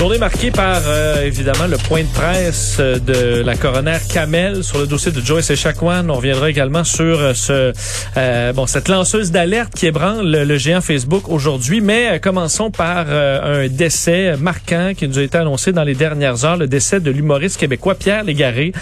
Journée 0.00 0.16
marquée 0.16 0.50
par, 0.50 0.80
euh, 0.86 1.26
évidemment, 1.26 1.66
le 1.66 1.76
point 1.76 2.00
de 2.00 2.08
presse 2.08 2.78
euh, 2.80 2.98
de 2.98 3.42
la 3.42 3.54
coroner 3.54 3.98
Kamel 4.10 4.64
sur 4.64 4.78
le 4.78 4.86
dossier 4.86 5.12
de 5.12 5.20
Joyce 5.20 5.50
Echaquan. 5.50 6.08
On 6.08 6.14
reviendra 6.14 6.48
également 6.48 6.84
sur 6.84 7.20
euh, 7.20 7.34
ce, 7.34 7.74
euh, 8.16 8.52
bon, 8.54 8.66
cette 8.66 8.88
lanceuse 8.88 9.30
d'alerte 9.30 9.74
qui 9.74 9.84
ébranle 9.84 10.26
le, 10.26 10.56
géant 10.56 10.80
Facebook 10.80 11.28
aujourd'hui. 11.28 11.82
Mais 11.82 12.18
commençons 12.18 12.70
par 12.70 13.10
un 13.10 13.68
décès 13.68 14.38
marquant 14.38 14.92
qui 14.96 15.06
nous 15.06 15.18
a 15.18 15.22
été 15.22 15.36
annoncé 15.36 15.70
dans 15.72 15.84
les 15.84 15.94
dernières 15.94 16.46
heures, 16.46 16.56
le 16.56 16.66
décès 16.66 17.00
de 17.00 17.10
l'humoriste 17.10 17.58
québécois 17.58 17.94
Pierre 17.94 18.24
Légaré, 18.24 18.72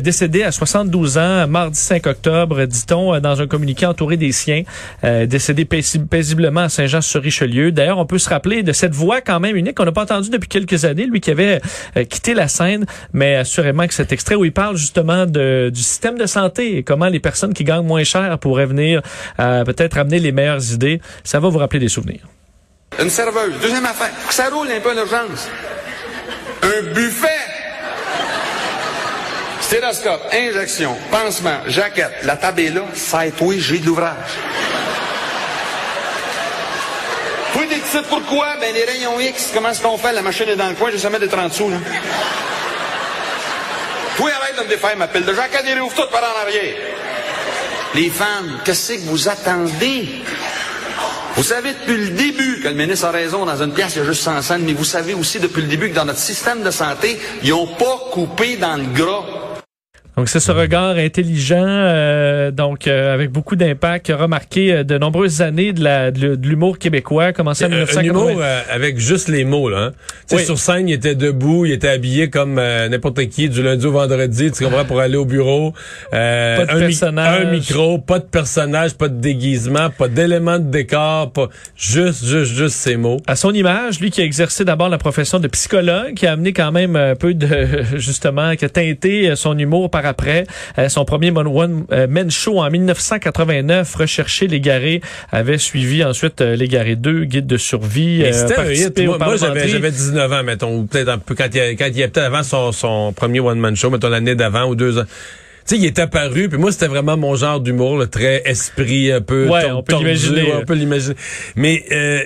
décédé 0.00 0.42
à 0.42 0.52
72 0.52 1.18
ans, 1.18 1.46
mardi 1.48 1.78
5 1.78 2.06
octobre, 2.06 2.64
dit-on, 2.64 3.18
dans 3.20 3.42
un 3.42 3.46
communiqué 3.46 3.86
entouré 3.86 4.16
des 4.16 4.32
siens, 4.32 4.62
décédé 5.02 5.64
paisiblement 5.64 6.62
à 6.62 6.68
Saint-Jean-sur-Richelieu. 6.68 7.72
D'ailleurs, 7.72 7.98
on 7.98 8.06
peut 8.06 8.18
se 8.18 8.28
rappeler 8.28 8.62
de 8.62 8.72
cette 8.72 8.94
voix 8.94 9.20
quand 9.20 9.40
même 9.40 9.56
unique 9.56 9.76
qu'on 9.76 9.84
n'a 9.84 9.92
pas 9.92 10.06
depuis 10.30 10.48
quelques 10.48 10.84
années, 10.84 11.06
lui 11.06 11.20
qui 11.20 11.30
avait 11.30 11.60
euh, 11.96 12.04
quitté 12.04 12.34
la 12.34 12.48
scène, 12.48 12.86
mais 13.12 13.36
assurément 13.36 13.86
que 13.86 13.94
cet 13.94 14.12
extrait 14.12 14.34
où 14.34 14.44
il 14.44 14.52
parle 14.52 14.76
justement 14.76 15.26
du 15.26 15.82
système 15.82 16.18
de 16.18 16.26
santé 16.26 16.76
et 16.76 16.82
comment 16.82 17.08
les 17.08 17.20
personnes 17.20 17.54
qui 17.54 17.64
gagnent 17.64 17.86
moins 17.86 18.04
cher 18.04 18.38
pourraient 18.38 18.66
venir 18.66 19.02
euh, 19.38 19.64
peut-être 19.64 19.98
amener 19.98 20.18
les 20.18 20.32
meilleures 20.32 20.72
idées, 20.72 21.00
ça 21.24 21.40
va 21.40 21.48
vous 21.48 21.58
rappeler 21.58 21.80
des 21.80 21.88
souvenirs. 21.88 22.26
Une 22.98 23.10
serveuse. 23.10 23.54
Deuxième 23.62 23.86
affaire. 23.86 24.10
Ça 24.30 24.48
roule 24.50 24.68
un 24.70 24.80
peu 24.80 24.90
en 24.90 24.96
urgence. 24.96 25.48
Un 26.62 26.92
buffet. 26.92 27.28
Stéroscope, 29.60 30.22
injection, 30.32 30.96
pansement, 31.10 31.60
jaquette. 31.68 32.24
La 32.24 32.36
table 32.36 32.60
est 32.60 32.70
là. 32.70 32.82
J'ai 33.58 33.78
de 33.78 33.86
l'ouvrage. 33.86 34.16
Toi, 37.52 37.66
des 37.66 37.80
titres 37.80 38.08
pourquoi? 38.08 38.56
Ben, 38.60 38.72
les 38.74 38.84
rayons 38.84 39.18
X, 39.20 39.50
comment 39.52 39.70
est-ce 39.70 39.82
qu'on 39.82 39.98
fait? 39.98 40.12
La 40.12 40.22
machine 40.22 40.48
est 40.48 40.56
dans 40.56 40.68
le 40.68 40.74
coin, 40.74 40.90
j'ai 40.90 40.98
jamais 40.98 41.18
de 41.18 41.26
30 41.26 41.52
sous, 41.52 41.70
là. 41.70 41.76
Arrête 44.20 44.56
de 44.58 44.64
me 44.64 44.68
défaire 44.68 44.96
ma 44.96 45.08
pile 45.08 45.24
de 45.24 45.32
jaquette 45.32 45.64
et 45.66 45.78
rouvre 45.78 45.94
tout 45.94 46.10
par 46.10 46.22
en 46.22 46.46
arrière. 46.46 46.74
Les 47.94 48.10
femmes, 48.10 48.60
qu'est-ce 48.64 48.92
que 48.92 49.00
vous 49.08 49.28
attendez? 49.28 50.22
Vous 51.36 51.42
savez 51.42 51.72
depuis 51.72 51.96
le 51.96 52.10
début 52.10 52.60
que 52.62 52.68
le 52.68 52.74
ministre 52.74 53.06
a 53.06 53.10
raison, 53.10 53.46
dans 53.46 53.62
une 53.62 53.72
pièce, 53.72 53.96
il 53.96 54.00
y 54.00 54.02
a 54.02 54.04
juste 54.04 54.22
100 54.22 54.42
cents, 54.42 54.58
mais 54.60 54.74
vous 54.74 54.84
savez 54.84 55.14
aussi 55.14 55.38
depuis 55.40 55.62
le 55.62 55.68
début 55.68 55.90
que 55.90 55.94
dans 55.94 56.04
notre 56.04 56.18
système 56.18 56.62
de 56.62 56.70
santé, 56.70 57.18
ils 57.42 57.50
n'ont 57.50 57.66
pas 57.66 57.98
coupé 58.12 58.56
dans 58.56 58.76
le 58.76 58.84
gras. 58.84 59.24
Donc 60.20 60.28
c'est 60.28 60.38
ce 60.38 60.52
regard 60.52 60.96
intelligent, 60.98 61.64
euh, 61.66 62.50
donc 62.50 62.86
euh, 62.86 63.14
avec 63.14 63.30
beaucoup 63.30 63.56
d'impact, 63.56 64.04
qui 64.04 64.12
a 64.12 64.18
remarqué 64.18 64.70
euh, 64.70 64.84
de 64.84 64.98
nombreuses 64.98 65.40
années 65.40 65.72
de 65.72 66.46
l'humour 66.46 66.78
québécois, 66.78 67.32
commencé 67.32 67.64
en 67.64 67.68
Un 67.68 67.76
1980. 67.86 68.10
humour 68.10 68.42
euh, 68.42 68.60
avec 68.70 68.98
juste 68.98 69.28
les 69.28 69.44
mots, 69.46 69.70
là. 69.70 69.78
Hein? 69.78 69.92
Tu 70.28 70.34
sais, 70.34 70.36
Oui. 70.36 70.44
Sur 70.44 70.58
scène, 70.58 70.90
il 70.90 70.92
était 70.92 71.14
debout, 71.14 71.64
il 71.64 71.72
était 71.72 71.88
habillé 71.88 72.28
comme 72.28 72.58
euh, 72.58 72.86
n'importe 72.90 73.26
qui 73.30 73.48
du 73.48 73.62
lundi 73.62 73.86
au 73.86 73.92
vendredi, 73.92 74.50
tu 74.52 74.62
comprends, 74.62 74.84
pour 74.84 75.00
aller 75.00 75.16
au 75.16 75.24
bureau. 75.24 75.72
Euh, 76.12 76.56
Pas 76.58 76.66
de 76.66 76.70
un, 76.72 76.74
mi- 76.74 76.80
personnage. 76.88 77.40
un 77.46 77.50
micro, 77.50 77.96
pas 77.98 78.18
de 78.18 78.24
personnage, 78.24 78.92
pas 78.96 79.08
de 79.08 79.18
déguisement, 79.18 79.88
pas 79.88 80.08
d'éléments 80.08 80.58
de 80.58 80.70
décor, 80.70 81.32
pas 81.32 81.48
juste, 81.78 82.26
juste, 82.26 82.52
juste 82.52 82.74
ces 82.76 82.98
mots. 82.98 83.22
à 83.26 83.36
son 83.36 83.54
image, 83.54 84.00
lui 84.00 84.10
qui 84.10 84.20
a 84.20 84.24
exercé 84.24 84.66
d'abord 84.66 84.90
la 84.90 84.98
profession 84.98 85.38
de 85.40 85.48
psychologue, 85.48 86.12
qui 86.12 86.26
a 86.26 86.32
amené 86.32 86.52
quand 86.52 86.72
même 86.72 86.94
un 86.94 87.14
peu 87.14 87.32
de 87.32 87.48
justement, 87.96 88.54
qui 88.54 88.66
a 88.66 88.68
teinté 88.68 89.30
euh, 89.30 89.34
son 89.34 89.56
humour 89.58 89.88
par 89.88 90.04
après. 90.10 90.46
Euh, 90.78 90.88
son 90.90 91.04
premier 91.06 91.30
One 91.30 91.46
One 91.46 91.84
euh, 91.92 92.06
Man 92.06 92.30
Show 92.30 92.58
en 92.60 92.70
1989, 92.70 93.94
Rechercher 93.94 94.46
l'égaré, 94.46 95.00
avait 95.32 95.58
suivi 95.58 96.04
ensuite 96.04 96.40
euh, 96.40 96.56
l'égaré 96.56 96.96
2, 96.96 97.24
Guide 97.24 97.46
de 97.46 97.56
survie. 97.56 98.22
C'était 98.32 99.06
Moi, 99.06 99.16
moi, 99.18 99.36
j'avais, 99.36 99.38
parlementerie. 99.38 99.70
j'avais 99.70 99.90
19 99.90 100.32
ans, 100.32 100.42
mettons, 100.42 100.76
ou 100.76 100.84
peut-être 100.84 101.08
un 101.08 101.18
peu 101.18 101.34
quand 101.34 101.48
il, 101.54 101.76
quand 101.76 101.88
il 101.92 102.00
était 102.02 102.20
avant 102.20 102.42
son, 102.42 102.72
son 102.72 103.12
premier 103.12 103.40
one-man 103.40 103.74
show, 103.76 103.90
mettons 103.90 104.08
l'année 104.08 104.34
d'avant 104.34 104.64
ou 104.66 104.74
deux 104.74 104.98
ans. 104.98 105.04
Tu 105.66 105.76
sais, 105.76 105.82
il 105.82 105.84
est 105.84 105.98
apparu, 105.98 106.48
puis 106.48 106.58
moi, 106.58 106.72
c'était 106.72 106.86
vraiment 106.88 107.16
mon 107.16 107.34
genre 107.36 107.60
d'humour, 107.60 107.98
le 107.98 108.06
très 108.06 108.42
esprit, 108.46 109.12
un 109.12 109.20
peu 109.20 109.46
Ouais, 109.48 109.70
on 109.70 109.82
peut 109.82 109.94
l'imaginer. 109.96 110.42
ouais, 110.42 110.54
on 110.62 110.64
peut 110.64 110.74
l'imaginer. 110.74 111.14
Mais 111.54 111.84
euh, 111.92 112.22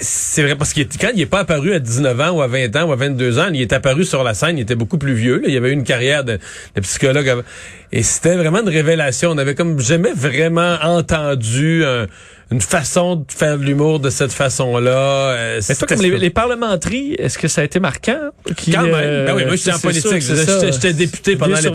c'est 0.00 0.42
vrai, 0.42 0.56
parce 0.56 0.72
que 0.72 0.80
quand 1.00 1.10
il 1.14 1.20
est 1.20 1.26
pas 1.26 1.40
apparu 1.40 1.72
à 1.74 1.78
19 1.78 2.20
ans 2.20 2.30
ou 2.30 2.42
à 2.42 2.46
20 2.46 2.74
ans 2.76 2.88
ou 2.88 2.92
à 2.92 2.96
22 2.96 3.38
ans, 3.38 3.48
il 3.52 3.60
est 3.60 3.72
apparu 3.72 4.04
sur 4.04 4.22
la 4.24 4.34
scène, 4.34 4.58
il 4.58 4.62
était 4.62 4.74
beaucoup 4.74 4.98
plus 4.98 5.14
vieux. 5.14 5.40
là. 5.40 5.48
Il 5.48 5.56
avait 5.56 5.70
eu 5.70 5.72
une 5.72 5.84
carrière 5.84 6.24
de, 6.24 6.38
psychologue. 6.80 7.44
Et 7.92 8.02
c'était 8.04 8.36
vraiment 8.36 8.60
une 8.62 8.68
révélation. 8.68 9.30
On 9.30 9.38
avait 9.38 9.54
comme 9.56 9.80
jamais 9.80 10.12
vraiment 10.12 10.76
entendu 10.82 11.84
un- 11.84 12.06
une 12.52 12.60
façon 12.60 13.14
de 13.16 13.24
faire 13.28 13.58
de 13.58 13.64
l'humour 13.64 14.00
de 14.00 14.10
cette 14.10 14.32
façon-là. 14.32 14.90
Euh, 14.90 15.60
Mais 15.68 15.74
toi, 15.74 15.86
comme 15.88 16.02
les, 16.02 16.18
les 16.18 16.30
parlementeries, 16.30 17.14
est-ce 17.18 17.38
que 17.38 17.46
ça 17.46 17.60
a 17.60 17.64
été 17.64 17.78
marquant? 17.78 18.30
Qui, 18.56 18.72
Quand 18.72 18.82
même. 18.82 18.94
euh, 18.94 19.26
Ben 19.26 19.34
oui, 19.36 19.44
moi, 19.44 19.54
j'étais 19.56 19.72
en 19.72 19.78
politique. 19.78 20.20
J'étais- 20.20 20.92
député 20.92 21.36
pendant 21.36 21.56
les 21.56 21.70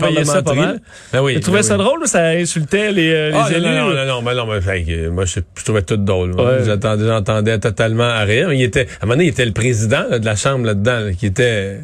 mal. 0.54 0.80
Ben 1.12 1.22
oui. 1.22 1.34
Tu 1.34 1.40
trouvais 1.40 1.58
ben 1.60 1.62
ça 1.62 1.76
drôle 1.78 2.02
ou 2.02 2.06
ça 2.06 2.26
insultait 2.28 2.92
les, 2.92 3.10
euh, 3.10 3.30
les 3.30 3.36
Ah, 3.38 3.48
élus? 3.52 3.60
non, 3.62 3.70
non, 3.88 3.94
non, 3.94 4.06
non, 4.06 4.22
ben 4.22 4.34
non, 4.34 4.46
mais, 4.46 4.84
que, 4.84 5.08
moi, 5.08 5.24
je, 5.24 5.40
je 5.58 5.64
trouvais 5.64 5.82
tout 5.82 5.96
drôle. 5.96 6.32
Ouais. 6.38 6.64
J'entendais, 6.66 7.06
j'entendais 7.06 7.58
totalement 7.58 8.04
à 8.10 8.20
rire. 8.24 8.52
Il 8.52 8.62
était, 8.62 8.82
à 9.00 9.04
un 9.04 9.06
moment 9.06 9.14
donné, 9.14 9.24
il 9.24 9.28
était 9.30 9.46
le 9.46 9.52
président 9.52 10.04
là, 10.10 10.18
de 10.18 10.24
la 10.26 10.36
Chambre 10.36 10.66
là-dedans, 10.66 11.00
là, 11.00 11.12
qui 11.12 11.24
était 11.26 11.80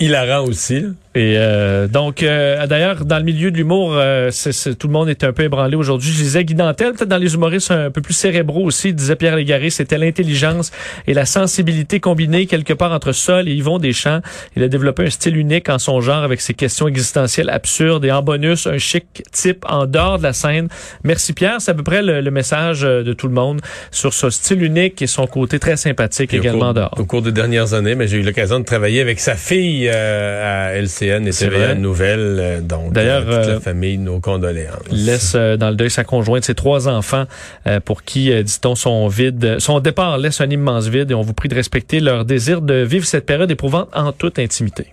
hilarant 0.00 0.46
aussi. 0.46 0.80
là. 0.80 0.88
Et 1.14 1.36
euh, 1.38 1.86
donc, 1.86 2.24
euh, 2.24 2.66
d'ailleurs, 2.66 3.04
dans 3.04 3.18
le 3.18 3.24
milieu 3.24 3.52
de 3.52 3.56
l'humour, 3.56 3.92
euh, 3.94 4.30
tout 4.78 4.88
le 4.88 4.92
monde 4.92 5.08
était 5.08 5.26
un 5.26 5.32
peu 5.32 5.44
ébranlé 5.44 5.76
aujourd'hui. 5.76 6.10
Je 6.10 6.16
disais 6.16 6.44
Guy 6.44 6.54
Dantel, 6.54 6.92
peut-être 6.92 7.08
dans 7.08 7.18
les 7.18 7.34
humoristes 7.34 7.70
un 7.70 7.90
peu 7.92 8.00
plus 8.00 8.14
cérébraux 8.14 8.64
aussi, 8.64 8.92
disait 8.92 9.14
Pierre 9.14 9.36
Légaré, 9.36 9.70
c'était 9.70 9.96
l'intelligence 9.96 10.72
et 11.06 11.14
la 11.14 11.24
sensibilité 11.24 12.00
combinée 12.00 12.46
quelque 12.46 12.72
part 12.72 12.90
entre 12.90 13.12
Sol 13.12 13.48
et 13.48 13.52
Yvon 13.52 13.78
Deschamps. 13.78 14.22
Il 14.56 14.64
a 14.64 14.68
développé 14.68 15.04
un 15.04 15.10
style 15.10 15.36
unique 15.36 15.68
en 15.68 15.78
son 15.78 16.00
genre 16.00 16.24
avec 16.24 16.40
ses 16.40 16.54
questions 16.54 16.88
existentielles 16.88 17.48
absurdes 17.48 18.04
et 18.04 18.10
en 18.10 18.22
bonus, 18.22 18.66
un 18.66 18.78
chic 18.78 19.22
type 19.30 19.64
en 19.68 19.86
dehors 19.86 20.18
de 20.18 20.24
la 20.24 20.32
scène. 20.32 20.68
Merci 21.04 21.32
Pierre, 21.32 21.60
c'est 21.60 21.70
à 21.70 21.74
peu 21.74 21.84
près 21.84 22.02
le, 22.02 22.22
le 22.22 22.30
message 22.32 22.82
euh, 22.82 23.04
de 23.04 23.12
tout 23.12 23.28
le 23.28 23.34
monde 23.34 23.60
sur 23.92 24.12
ce 24.12 24.30
style 24.30 24.62
unique 24.64 25.00
et 25.00 25.06
son 25.06 25.28
côté 25.28 25.60
très 25.60 25.76
sympathique 25.76 26.32
au 26.32 26.38
également 26.38 26.58
cours, 26.58 26.68
en 26.68 26.72
dehors. 26.72 26.94
Au 26.98 27.04
cours 27.04 27.22
des 27.22 27.32
dernières 27.32 27.72
années, 27.74 27.94
mais 27.94 28.08
j'ai 28.08 28.16
eu 28.16 28.22
l'occasion 28.22 28.58
de 28.58 28.64
travailler 28.64 29.00
avec 29.00 29.20
sa 29.20 29.36
fille 29.36 29.88
euh, 29.92 30.70
à 30.70 30.74
LCN 31.06 31.26
et 31.26 31.32
C'est 31.32 31.48
TVA. 31.48 31.74
Nouvelle. 31.74 32.36
euh, 32.40 32.60
donc, 32.60 32.92
D'ailleurs, 32.92 33.24
euh, 33.28 33.40
toute 33.40 33.50
euh, 33.50 33.54
la 33.54 33.60
famille, 33.60 33.98
nos 33.98 34.20
condoléances. 34.20 34.78
Laisse 34.90 35.34
euh, 35.34 35.56
dans 35.56 35.70
le 35.70 35.76
deuil 35.76 35.90
sa 35.90 36.04
conjointe, 36.04 36.44
ses 36.44 36.54
trois 36.54 36.88
enfants, 36.88 37.24
euh, 37.66 37.80
pour 37.80 38.02
qui, 38.02 38.32
euh, 38.32 38.42
dit-on, 38.42 38.74
son 38.74 39.08
vide, 39.08 39.56
son 39.58 39.80
départ 39.80 40.18
laisse 40.18 40.40
un 40.40 40.50
immense 40.50 40.88
vide 40.88 41.10
et 41.10 41.14
on 41.14 41.22
vous 41.22 41.34
prie 41.34 41.48
de 41.48 41.54
respecter 41.54 42.00
leur 42.00 42.24
désir 42.24 42.60
de 42.60 42.74
vivre 42.74 43.04
cette 43.06 43.26
période 43.26 43.50
éprouvante 43.50 43.88
en 43.94 44.12
toute 44.12 44.38
intimité. 44.38 44.86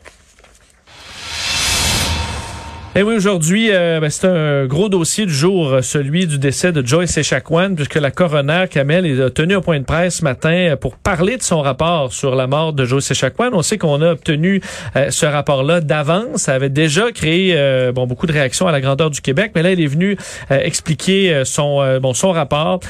Et 2.93 3.03
oui, 3.03 3.15
aujourd'hui, 3.15 3.69
euh, 3.71 4.01
ben, 4.01 4.09
c'est 4.09 4.27
un 4.27 4.65
gros 4.65 4.89
dossier 4.89 5.25
du 5.25 5.33
jour, 5.33 5.69
euh, 5.69 5.81
celui 5.81 6.27
du 6.27 6.37
décès 6.37 6.73
de 6.73 6.85
Joyce 6.85 7.17
Echaquan, 7.17 7.73
puisque 7.73 7.95
la 7.95 8.11
coroner 8.11 8.65
Kamel 8.69 9.21
a 9.21 9.29
tenu 9.29 9.55
un 9.55 9.61
point 9.61 9.79
de 9.79 9.85
presse 9.85 10.17
ce 10.17 10.25
matin 10.25 10.51
euh, 10.51 10.75
pour 10.75 10.97
parler 10.97 11.37
de 11.37 11.41
son 11.41 11.61
rapport 11.61 12.11
sur 12.11 12.35
la 12.35 12.47
mort 12.47 12.73
de 12.73 12.83
Joyce 12.83 13.09
Echaquan. 13.11 13.51
On 13.53 13.61
sait 13.61 13.77
qu'on 13.77 14.01
a 14.01 14.11
obtenu 14.11 14.61
ce 15.09 15.25
rapport-là 15.25 15.79
d'avance. 15.79 16.41
Ça 16.41 16.53
avait 16.53 16.69
déjà 16.69 17.13
créé 17.13 17.55
bon 17.93 18.07
beaucoup 18.07 18.27
de 18.27 18.33
réactions 18.33 18.67
à 18.67 18.73
la 18.73 18.81
grandeur 18.81 19.09
du 19.09 19.21
Québec, 19.21 19.53
mais 19.55 19.63
là, 19.63 19.71
il 19.71 19.79
est 19.79 19.87
venu 19.87 20.17
expliquer 20.49 21.43
son 21.45 21.99
bon 21.99 22.13
son 22.13 22.31
rapport, 22.31 22.81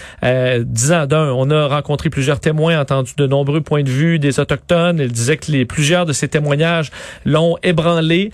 disant 0.59 1.05
d'un, 1.05 1.31
on 1.31 1.49
a 1.51 1.67
rencontré 1.67 2.09
plusieurs 2.09 2.39
témoins, 2.39 2.79
entendu 2.79 3.13
de 3.17 3.27
nombreux 3.27 3.61
points 3.61 3.83
de 3.83 3.89
vue 3.89 4.19
des 4.19 4.39
autochtones. 4.39 4.99
Il 4.99 5.11
disait 5.11 5.37
que 5.37 5.51
les 5.51 5.65
plusieurs 5.65 6.05
de 6.05 6.13
ces 6.13 6.27
témoignages 6.27 6.91
l'ont 7.25 7.57
ébranlé, 7.63 8.31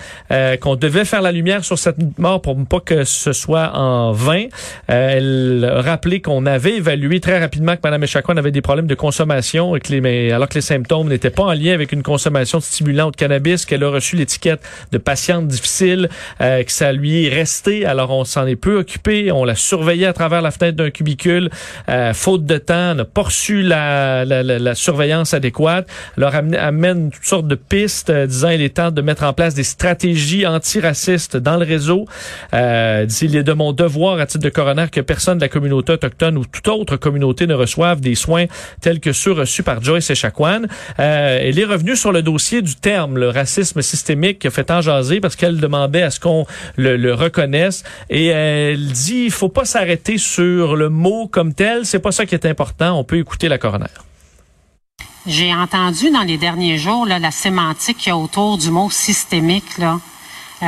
qu'on 0.62 0.76
devait 0.76 1.06
faire 1.06 1.22
la 1.22 1.32
lumière 1.32 1.57
sur 1.64 1.78
cette 1.78 1.98
mort 2.18 2.42
pour 2.42 2.58
pas 2.66 2.80
que 2.80 3.04
ce 3.04 3.34
soit 3.34 3.72
en 3.76 4.12
vain. 4.12 4.46
Euh, 4.90 5.10
elle 5.18 5.66
a 5.66 5.82
rappelé 5.82 6.22
qu'on 6.22 6.46
avait 6.46 6.78
évalué 6.78 7.20
très 7.20 7.40
rapidement 7.40 7.76
que 7.76 7.82
Mme 7.84 8.04
Echaquan 8.04 8.38
avait 8.38 8.52
des 8.52 8.62
problèmes 8.62 8.88
de 8.88 8.96
consommation, 8.96 9.76
et 9.76 9.80
que 9.80 9.92
les, 9.92 10.02
mais 10.02 10.32
alors 10.32 10.50
que 10.50 10.56
les 10.56 10.62
symptômes 10.62 11.10
n'étaient 11.10 11.30
pas 11.30 11.44
en 11.44 11.54
lien 11.54 11.74
avec 11.74 11.92
une 11.92 12.04
consommation 12.04 12.58
de 12.60 12.64
stimulants 12.64 13.08
ou 13.08 13.12
de 13.12 13.16
cannabis, 13.16 13.66
qu'elle 13.66 13.84
a 13.84 13.90
reçu 13.90 14.16
l'étiquette 14.16 14.62
de 14.92 14.98
patiente 14.98 15.48
difficile, 15.48 16.10
euh, 16.42 16.64
que 16.64 16.72
ça 16.72 16.92
lui 16.92 17.26
est 17.26 17.30
resté. 17.30 17.86
Alors 17.86 18.12
on 18.12 18.26
s'en 18.26 18.46
est 18.48 18.56
peu 18.56 18.78
occupé, 18.78 19.32
on 19.32 19.46
l'a 19.46 19.56
surveillé 19.56 20.06
à 20.06 20.14
travers 20.14 20.42
la 20.42 20.52
fenêtre 20.52 20.78
d'un 20.78 20.90
cubicule, 20.90 21.50
euh, 21.90 22.14
faute 22.14 22.46
de 22.46 22.58
temps, 22.58 22.96
n'a 22.96 23.06
pas 23.06 23.24
reçu 23.24 23.62
la, 23.62 24.26
la, 24.26 24.44
la, 24.44 24.60
la 24.60 24.76
surveillance 24.76 25.34
adéquate, 25.34 25.88
leur 26.18 26.36
amène, 26.36 26.56
amène 26.56 27.12
toutes 27.12 27.26
sortes 27.26 27.48
de 27.48 27.56
pistes, 27.56 28.10
euh, 28.10 28.28
disant 28.28 28.50
il 28.50 28.62
est 28.62 28.76
temps 28.76 28.92
de 28.92 29.02
mettre 29.02 29.24
en 29.24 29.34
place 29.34 29.54
des 29.54 29.64
stratégies 29.64 30.46
antiracistes 30.46 31.38
dans 31.48 31.56
le 31.56 31.66
réseau. 31.66 32.06
Euh, 32.54 33.08
il 33.22 33.36
est 33.38 33.44
de 33.44 33.54
mon 33.54 33.72
devoir 33.72 34.20
à 34.20 34.26
titre 34.26 34.44
de 34.44 34.50
coroner 34.50 34.88
que 34.92 35.00
personne 35.00 35.38
de 35.38 35.44
la 35.44 35.50
communauté 35.50 35.94
autochtone 35.94 36.38
ou 36.38 36.44
toute 36.46 36.68
autre 36.68 36.98
communauté 36.98 37.48
ne 37.48 37.54
reçoive 37.54 38.02
des 38.02 38.16
soins 38.16 38.46
tels 38.82 39.00
que 39.00 39.14
ceux 39.14 39.32
reçus 39.32 39.64
par 39.64 39.82
Joyce 39.82 40.10
Echaquan. 40.10 40.64
Euh, 41.00 41.40
elle 41.42 41.58
est 41.58 41.66
revenue 41.66 41.96
sur 41.96 42.12
le 42.12 42.22
dossier 42.22 42.62
du 42.62 42.76
terme, 42.76 43.18
le 43.18 43.30
racisme 43.30 43.82
systémique, 43.82 44.40
qui 44.40 44.48
a 44.48 44.52
fait 44.52 44.70
en 44.72 44.82
jaser 44.82 45.22
parce 45.22 45.38
qu'elle 45.38 45.60
demandait 45.62 46.04
à 46.04 46.12
ce 46.12 46.20
qu'on 46.20 46.46
le, 46.76 46.98
le, 46.98 47.14
reconnaisse. 47.14 47.84
Et 48.10 48.28
elle 48.28 48.88
dit, 48.92 49.24
il 49.26 49.32
faut 49.32 49.50
pas 49.50 49.64
s'arrêter 49.64 50.18
sur 50.18 50.76
le 50.76 50.90
mot 50.90 51.30
comme 51.30 51.54
tel. 51.54 51.86
C'est 51.86 52.00
pas 52.00 52.12
ça 52.12 52.26
qui 52.26 52.36
est 52.36 52.46
important. 52.46 53.00
On 53.00 53.06
peut 53.06 53.18
écouter 53.18 53.48
la 53.48 53.58
coroner. 53.58 53.96
J'ai 55.26 55.54
entendu 55.54 56.12
dans 56.12 56.24
les 56.24 56.38
derniers 56.38 56.78
jours 56.78 57.06
là, 57.06 57.20
la 57.20 57.32
sémantique 57.32 57.98
qu'il 58.00 58.10
y 58.10 58.12
a 58.12 58.18
autour 58.18 58.58
du 58.58 58.70
mot 58.70 58.90
systémique. 58.90 59.78
Là. 59.78 60.00
Euh, 60.64 60.66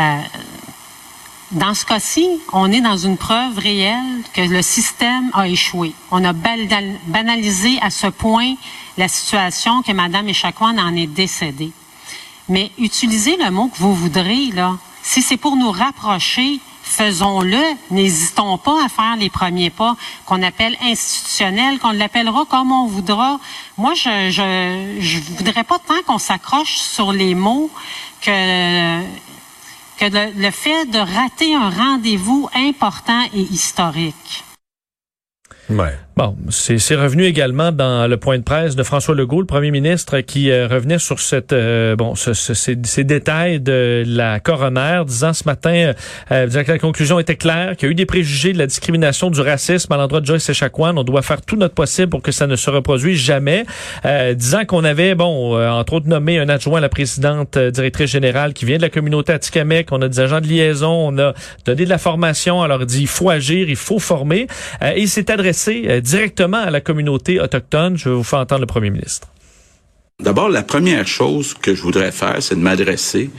dans 1.52 1.74
ce 1.74 1.86
cas-ci, 1.86 2.28
on 2.54 2.72
est 2.72 2.82
dans 2.82 2.98
une 2.98 3.18
preuve 3.18 3.58
réelle 3.58 4.24
que 4.34 4.42
le 4.42 4.62
système 4.62 5.32
a 5.34 5.48
échoué. 5.48 5.94
On 6.12 6.24
a 6.24 6.34
banalisé 6.34 7.80
à 7.82 7.90
ce 7.90 8.08
point 8.08 8.56
la 8.98 9.08
situation 9.08 9.82
que 9.82 9.92
Mme 9.92 10.30
Echaquan 10.30 10.78
en 10.78 10.96
est 10.96 11.08
décédée. 11.08 11.72
Mais 12.48 12.72
utilisez 12.78 13.38
le 13.38 13.52
mot 13.52 13.68
que 13.68 13.78
vous 13.78 13.94
voudrez, 13.94 14.52
là. 14.54 14.78
Si 15.02 15.22
c'est 15.22 15.38
pour 15.38 15.56
nous 15.56 15.72
rapprocher 15.72 16.60
faisons-le. 16.90 17.62
N'hésitons 17.92 18.58
pas 18.58 18.84
à 18.84 18.90
faire 18.90 19.16
les 19.16 19.30
premiers 19.30 19.70
pas 19.70 19.96
qu'on 20.26 20.42
appelle 20.42 20.76
institutionnels, 20.82 21.80
qu'on 21.80 21.92
l'appellera 21.92 22.46
comme 22.46 22.72
on 22.72 22.88
voudra. 22.88 23.40
Moi, 23.78 23.94
je 23.94 24.30
je, 24.32 25.00
je 25.00 25.20
voudrais 25.38 25.64
pas 25.64 25.80
tant 25.80 26.02
qu'on 26.06 26.18
s'accroche 26.18 26.78
sur 26.78 27.12
les 27.14 27.36
mots 27.36 27.70
que 28.22 29.02
que 30.00 30.06
le, 30.06 30.52
fait 30.52 30.86
de 30.86 30.98
rater 30.98 31.54
un 31.56 31.70
rendez-vous 31.70 32.50
important 32.56 33.26
et 33.34 33.42
historique. 33.42 34.46
Ouais. 35.70 35.98
Bon, 36.20 36.36
c'est 36.50 36.96
revenu 36.98 37.24
également 37.24 37.72
dans 37.72 38.06
le 38.06 38.18
point 38.18 38.38
de 38.38 38.44
presse 38.44 38.76
de 38.76 38.84
François 38.84 39.16
Legault, 39.16 39.40
le 39.40 39.48
premier 39.48 39.72
ministre, 39.72 40.20
qui 40.20 40.52
euh, 40.52 40.68
revenait 40.68 41.00
sur 41.00 41.18
cette 41.18 41.54
euh, 41.54 41.96
bon 41.96 42.14
ce, 42.14 42.34
ce, 42.34 42.54
ces, 42.54 42.78
ces, 42.84 43.06
détails 43.06 43.62
de 43.62 44.04
la 44.06 44.42
coroner, 44.42 45.04
disant 45.08 45.32
ce 45.32 45.46
matin 45.46 45.94
euh, 46.32 46.46
disant 46.46 46.66
que 46.66 46.74
la 46.74 46.78
conclusion 46.78 47.20
était 47.20 47.38
claire, 47.38 47.78
qu'il 47.78 47.88
y 47.88 47.90
a 47.90 47.92
eu 47.94 47.96
des 47.96 48.06
préjugés 48.06 48.52
de 48.52 48.58
la 48.58 48.68
discrimination, 48.68 49.30
du 49.30 49.40
racisme 49.40 49.94
à 49.94 49.96
l'endroit 49.96 50.20
de 50.20 50.26
Joyce 50.26 50.50
Echaquan. 50.50 50.98
On 50.98 51.06
doit 51.06 51.22
faire 51.22 51.42
tout 51.42 51.56
notre 51.56 51.74
possible 51.74 52.10
pour 52.10 52.22
que 52.22 52.34
ça 52.34 52.48
ne 52.48 52.58
se 52.58 52.70
reproduise 52.70 53.18
jamais. 53.18 53.64
disant 54.36 54.66
qu'on 54.66 54.84
avait, 54.84 55.16
bon, 55.16 55.58
entre 55.58 55.94
autres 55.94 56.10
nommé 56.10 56.38
un 56.38 56.50
adjoint 56.50 56.80
à 56.80 56.82
la 56.82 56.90
présidente 56.90 57.58
directrice 57.58 58.12
générale 58.12 58.52
qui 58.52 58.66
vient 58.66 58.76
de 58.76 58.82
la 58.82 58.90
communauté 58.90 59.32
Atikamek. 59.32 59.94
On 59.94 60.02
a 60.02 60.10
des 60.10 60.20
agents 60.20 60.42
de 60.42 60.48
liaison, 60.48 60.92
on 60.92 61.18
a 61.18 61.34
donné 61.64 61.86
de 61.86 61.90
la 61.90 61.98
formation. 61.98 62.62
Alors 62.62 62.86
dit, 62.86 63.04
il 63.04 63.08
faut 63.08 63.30
agir, 63.30 63.70
il 63.70 63.78
faut 63.78 64.00
former. 64.00 64.48
et 64.82 65.00
il 65.00 65.08
s'est 65.08 65.32
adressé 65.32 66.02
directement 66.10 66.58
à 66.58 66.70
la 66.70 66.82
communauté 66.82 67.40
autochtone. 67.40 67.98
Je 67.98 68.10
vais 68.10 68.16
vous 68.16 68.24
faire 68.24 68.40
entendre 68.40 68.62
le 68.62 68.68
premier 68.68 68.90
ministre. 68.90 69.28
D'abord, 70.20 70.50
la 70.50 70.64
première 70.64 71.08
chose 71.08 71.54
que 71.54 71.74
je 71.76 71.82
voudrais 71.82 72.12
faire, 72.12 72.38
c'est 72.42 72.56
de 72.56 72.60
m'adresser 72.60 73.30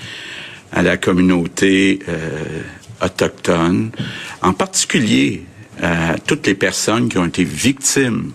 à 0.73 0.83
la 0.83 0.97
communauté 0.97 1.99
euh, 2.09 2.63
autochtone, 3.03 3.91
en 4.41 4.53
particulier 4.53 5.43
à 5.83 6.17
toutes 6.19 6.47
les 6.47 6.55
personnes 6.55 7.09
qui 7.09 7.19
ont 7.19 7.27
été 7.27 7.45
victimes 7.45 8.33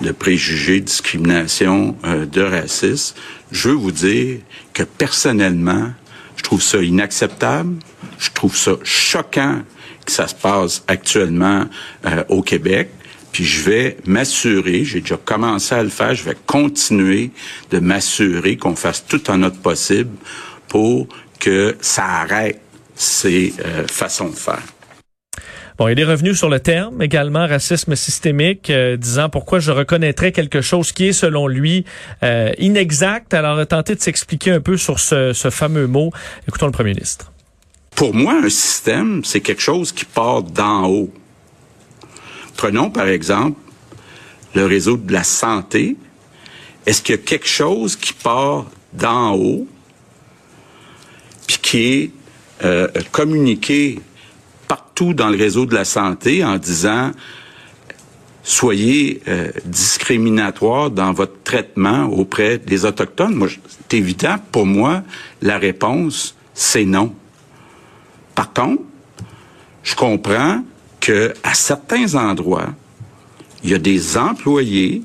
de 0.00 0.12
préjugés, 0.12 0.80
de 0.80 0.86
discrimination, 0.86 1.96
euh, 2.04 2.26
de 2.26 2.42
racisme. 2.42 3.16
Je 3.50 3.68
veux 3.68 3.74
vous 3.74 3.92
dire 3.92 4.38
que 4.72 4.82
personnellement, 4.82 5.92
je 6.36 6.42
trouve 6.42 6.62
ça 6.62 6.78
inacceptable, 6.82 7.76
je 8.18 8.30
trouve 8.30 8.56
ça 8.56 8.72
choquant 8.82 9.62
que 10.04 10.12
ça 10.12 10.28
se 10.28 10.34
passe 10.34 10.84
actuellement 10.86 11.64
euh, 12.06 12.24
au 12.28 12.42
Québec. 12.42 12.90
Puis 13.34 13.44
je 13.44 13.68
vais 13.68 13.96
m'assurer, 14.06 14.84
j'ai 14.84 15.00
déjà 15.00 15.16
commencé 15.16 15.74
à 15.74 15.82
le 15.82 15.88
faire, 15.88 16.14
je 16.14 16.22
vais 16.22 16.36
continuer 16.46 17.32
de 17.72 17.80
m'assurer 17.80 18.56
qu'on 18.56 18.76
fasse 18.76 19.04
tout 19.04 19.28
en 19.28 19.38
notre 19.38 19.60
possible 19.60 20.10
pour 20.68 21.08
que 21.40 21.76
ça 21.80 22.04
arrête 22.04 22.60
ces 22.94 23.52
euh, 23.58 23.88
façons 23.88 24.28
de 24.28 24.36
faire. 24.36 24.62
Bon, 25.76 25.88
il 25.88 25.98
est 25.98 26.04
revenu 26.04 26.36
sur 26.36 26.48
le 26.48 26.60
terme 26.60 27.02
également, 27.02 27.48
racisme 27.48 27.96
systémique, 27.96 28.70
euh, 28.70 28.96
disant 28.96 29.28
pourquoi 29.28 29.58
je 29.58 29.72
reconnaîtrais 29.72 30.30
quelque 30.30 30.60
chose 30.60 30.92
qui 30.92 31.08
est, 31.08 31.12
selon 31.12 31.48
lui, 31.48 31.84
euh, 32.22 32.52
inexact. 32.58 33.34
Alors, 33.34 33.58
a 33.58 33.66
tenté 33.66 33.96
de 33.96 34.00
s'expliquer 34.00 34.52
un 34.52 34.60
peu 34.60 34.76
sur 34.76 35.00
ce, 35.00 35.32
ce 35.32 35.50
fameux 35.50 35.88
mot. 35.88 36.12
Écoutons 36.46 36.66
le 36.66 36.72
premier 36.72 36.94
ministre. 36.94 37.32
Pour 37.96 38.14
moi, 38.14 38.34
un 38.44 38.48
système, 38.48 39.24
c'est 39.24 39.40
quelque 39.40 39.62
chose 39.62 39.90
qui 39.90 40.04
part 40.04 40.44
d'en 40.44 40.86
haut. 40.86 41.12
Prenons 42.56 42.90
par 42.90 43.08
exemple 43.08 43.58
le 44.54 44.66
réseau 44.66 44.96
de 44.96 45.12
la 45.12 45.24
santé. 45.24 45.96
Est-ce 46.86 47.02
qu'il 47.02 47.16
y 47.16 47.18
a 47.18 47.22
quelque 47.22 47.48
chose 47.48 47.96
qui 47.96 48.12
part 48.12 48.66
d'en 48.92 49.34
haut, 49.34 49.66
puis 51.46 51.58
qui 51.60 51.78
est 51.78 52.10
euh, 52.64 52.88
communiqué 53.10 54.00
partout 54.68 55.14
dans 55.14 55.28
le 55.28 55.36
réseau 55.36 55.66
de 55.66 55.74
la 55.74 55.84
santé 55.84 56.44
en 56.44 56.56
disant 56.56 57.10
soyez 58.44 59.22
euh, 59.26 59.50
discriminatoire 59.64 60.90
dans 60.90 61.12
votre 61.12 61.42
traitement 61.42 62.04
auprès 62.04 62.58
des 62.58 62.84
autochtones? 62.84 63.34
Moi, 63.34 63.48
c'est 63.48 63.96
évident 63.96 64.36
pour 64.52 64.66
moi, 64.66 65.02
la 65.42 65.58
réponse 65.58 66.34
c'est 66.54 66.84
non. 66.84 67.12
Par 68.34 68.52
contre, 68.52 68.82
je 69.82 69.94
comprends 69.96 70.62
que 71.04 71.34
à 71.42 71.52
certains 71.52 72.14
endroits, 72.14 72.74
il 73.62 73.70
y 73.70 73.74
a 73.74 73.78
des 73.78 74.16
employés, 74.16 75.02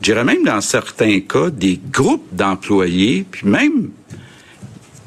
je 0.00 0.04
dirais 0.04 0.24
même 0.24 0.42
dans 0.42 0.62
certains 0.62 1.20
cas, 1.20 1.50
des 1.50 1.78
groupes 1.90 2.34
d'employés, 2.34 3.26
puis 3.30 3.46
même 3.46 3.90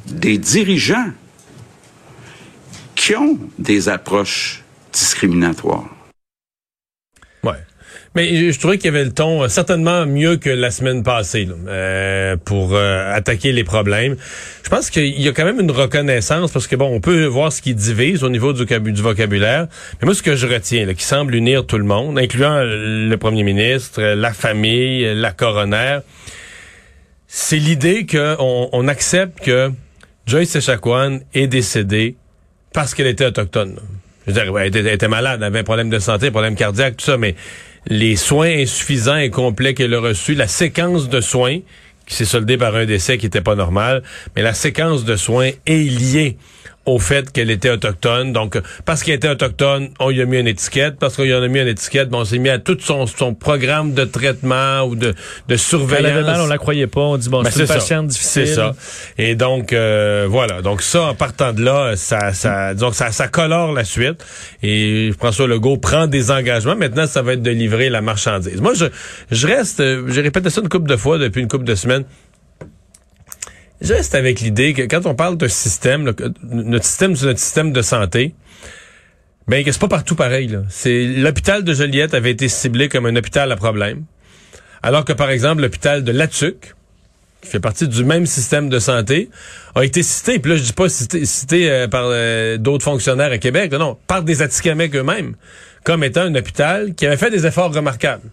des 0.06 0.38
dirigeants 0.38 1.12
qui 2.94 3.16
ont 3.16 3.40
des 3.58 3.90
approches 3.90 4.64
discriminatoires. 4.94 5.90
Mais 8.18 8.52
je 8.52 8.60
trouvais 8.60 8.80
qu'il 8.80 8.88
y 8.88 8.96
avait 8.96 9.04
le 9.04 9.14
ton 9.14 9.44
euh, 9.44 9.48
certainement 9.48 10.08
mieux 10.08 10.38
que 10.38 10.50
la 10.50 10.72
semaine 10.72 11.04
passée 11.04 11.46
là, 11.46 11.54
euh, 11.68 12.36
pour 12.36 12.74
euh, 12.74 13.14
attaquer 13.14 13.52
les 13.52 13.64
problèmes. 13.64 14.16
Je 14.64 14.70
pense 14.70 14.90
qu'il 14.90 15.22
y 15.22 15.28
a 15.28 15.32
quand 15.34 15.46
même 15.46 15.60
une 15.60 15.70
reconnaissance 15.70 16.52
parce 16.52 16.66
que 16.66 16.76
bon, 16.76 16.92
on 16.92 17.00
peut 17.00 17.26
voir 17.26 17.54
ce 17.54 17.62
qui 17.62 17.76
divise 17.76 18.24
au 18.24 18.30
niveau 18.30 18.54
du, 18.54 18.66
vocabulaire. 19.04 19.68
Mais 20.02 20.08
moi, 20.08 20.16
ce 20.16 20.24
que 20.24 20.36
je 20.36 20.48
retiens, 20.48 20.92
qui 20.96 21.04
semble 21.04 21.36
unir 21.36 21.68
tout 21.68 21.78
le 21.78 21.84
monde, 21.84 22.18
incluant 22.18 22.64
le 22.64 23.16
premier 23.18 23.44
ministre, 23.44 24.02
la 24.02 24.34
famille, 24.34 25.14
la 25.14 25.30
coroner, 25.32 26.00
c'est 27.28 27.58
l'idée 27.58 28.08
qu'on 28.08 28.68
on 28.72 28.88
accepte 28.88 29.42
que 29.42 29.70
Joyce 30.26 30.56
Echaquan 30.56 31.20
est 31.36 31.46
décédée 31.46 32.16
parce 32.74 32.96
qu'elle 32.96 33.06
était 33.06 33.28
autochtone. 33.28 33.80
Je 34.26 34.34
veux 34.34 34.42
dire, 34.42 34.58
elle, 34.58 34.68
était, 34.68 34.80
elle 34.80 34.88
était 34.88 35.08
malade, 35.08 35.40
elle 35.42 35.48
avait 35.48 35.60
un 35.60 35.64
problème 35.64 35.92
de 35.92 36.00
santé, 36.00 36.28
un 36.28 36.32
problème 36.32 36.56
cardiaque, 36.56 36.98
tout 36.98 37.06
ça, 37.06 37.18
mais 37.18 37.36
les 37.90 38.16
soins 38.16 38.50
insuffisants 38.50 39.18
et 39.18 39.30
complets 39.30 39.74
qu'elle 39.74 39.94
a 39.94 40.00
reçus, 40.00 40.36
la 40.36 40.48
séquence 40.48 41.10
de 41.10 41.22
soins 41.22 41.60
qui 42.06 42.16
s'est 42.16 42.26
soldée 42.26 42.58
par 42.58 42.76
un 42.76 42.86
décès 42.86 43.18
qui 43.18 43.26
n'était 43.26 43.42
pas 43.42 43.56
normal, 43.56 44.02
mais 44.36 44.42
la 44.42 44.54
séquence 44.54 45.04
de 45.04 45.16
soins 45.16 45.52
est 45.66 45.78
liée 45.78 46.38
au 46.88 47.00
fait 47.00 47.32
qu'elle 47.32 47.52
était 47.52 47.70
autochtone. 47.70 48.34
Donc, 48.34 48.58
parce 48.86 49.04
qu'elle 49.04 49.16
était 49.16 49.30
autochtone, 49.30 49.90
on 50.00 50.10
lui 50.10 50.22
a 50.22 50.26
mis 50.26 50.40
une 50.40 50.48
étiquette. 50.48 50.96
Parce 51.00 51.16
qu'on 51.16 51.24
lui 51.24 51.34
a 51.34 51.48
mis 51.48 51.60
une 51.60 51.68
étiquette, 51.68 52.10
bon, 52.10 52.22
on 52.22 52.26
s'est 52.26 52.40
mis 52.40 52.50
à 52.50 52.58
tout 52.58 52.78
son, 52.80 53.06
son 53.06 53.36
programme 53.36 53.94
de 53.94 54.06
traitement 54.06 54.84
ou 54.84 54.96
de, 54.96 55.14
de 55.48 55.56
surveillance. 55.58 56.14
Elle 56.18 56.26
mal, 56.26 56.42
on 56.42 56.48
la 56.48 56.58
croyait 56.58 56.88
pas. 56.88 57.02
On 57.02 57.18
dit, 57.18 57.30
bon, 57.30 57.44
ben, 57.44 57.52
c'est 57.52 57.62
une 57.62 57.68
patiente 57.68 58.08
difficile. 58.08 58.48
C'est 58.48 58.56
ça. 58.56 58.74
Et 59.18 59.36
donc, 59.36 59.74
euh, 59.74 60.26
voilà. 60.30 60.62
Donc, 60.62 60.82
ça, 60.82 61.04
en 61.04 61.14
partant 61.14 61.54
de 61.54 61.64
là, 61.64 61.96
ça, 61.96 62.34
ça, 62.34 62.74
donc 62.74 62.96
ça, 62.96 63.12
ça 63.12 63.28
colore 63.28 63.74
la 63.74 63.84
suite. 63.84 64.26
Et 64.64 65.12
François 65.20 65.48
Legault 65.48 65.78
prend 65.78 66.08
des 66.08 66.32
engagements. 66.32 66.76
Maintenant, 66.76 67.06
ça 67.06 67.22
va 67.22 67.34
être 67.34 67.44
de 67.44 67.52
livrer 67.52 67.90
la 67.90 68.02
marchandise. 68.02 68.62
Moi, 68.62 68.74
je, 68.74 68.86
je 69.30 69.48
reste, 69.48 69.84
j'ai 70.08 70.22
répété 70.22 70.50
ça 70.50 70.62
une 70.62 70.70
couple 70.70 70.90
de 70.90 70.96
fois 70.96 71.18
depuis 71.18 71.42
une 71.42 71.50
couple 71.50 71.66
de 71.66 71.76
semaines. 71.76 72.06
Je 73.82 73.94
reste 73.94 74.16
avec 74.16 74.42
l'idée 74.42 74.74
que 74.74 74.82
quand 74.84 75.06
on 75.06 75.14
parle 75.14 75.38
de 75.38 75.48
système, 75.48 76.12
notre 76.44 76.86
système, 76.86 77.16
c'est 77.16 77.26
notre 77.26 77.40
système 77.40 77.72
de 77.72 77.82
santé. 77.82 78.34
Ben, 79.48 79.64
c'est 79.66 79.80
pas 79.80 79.88
partout 79.88 80.16
pareil. 80.16 80.58
C'est 80.70 81.06
l'hôpital 81.06 81.64
de 81.64 81.74
Joliette 81.74 82.14
avait 82.14 82.32
été 82.32 82.50
ciblé 82.50 82.90
comme 82.90 83.06
un 83.06 83.16
hôpital 83.16 83.52
à 83.52 83.56
problème, 83.56 84.04
alors 84.84 85.06
que 85.06 85.14
par 85.14 85.30
exemple 85.30 85.62
l'hôpital 85.62 86.04
de 86.04 86.12
Latuc, 86.12 86.74
qui 87.42 87.50
fait 87.50 87.60
partie 87.60 87.88
du 87.88 88.04
même 88.04 88.26
système 88.26 88.68
de 88.68 88.80
santé, 88.80 89.30
a 89.76 89.86
été 89.86 90.02
cité. 90.02 90.40
Puis 90.40 90.52
là, 90.52 90.58
je 90.58 90.64
dis 90.64 90.74
pas 90.74 90.90
cité, 90.90 91.72
euh, 91.72 91.88
par 91.88 92.06
euh, 92.08 92.58
d'autres 92.58 92.84
fonctionnaires 92.84 93.32
à 93.32 93.38
Québec, 93.38 93.72
non, 93.74 93.98
par 94.08 94.24
des 94.24 94.42
Atikamekw 94.42 94.98
eux-mêmes, 94.98 95.36
comme 95.84 96.04
étant 96.04 96.22
un 96.22 96.36
hôpital 96.36 96.96
qui 96.96 97.06
avait 97.06 97.16
fait 97.16 97.30
des 97.30 97.46
efforts 97.46 97.74
remarquables. 97.74 98.30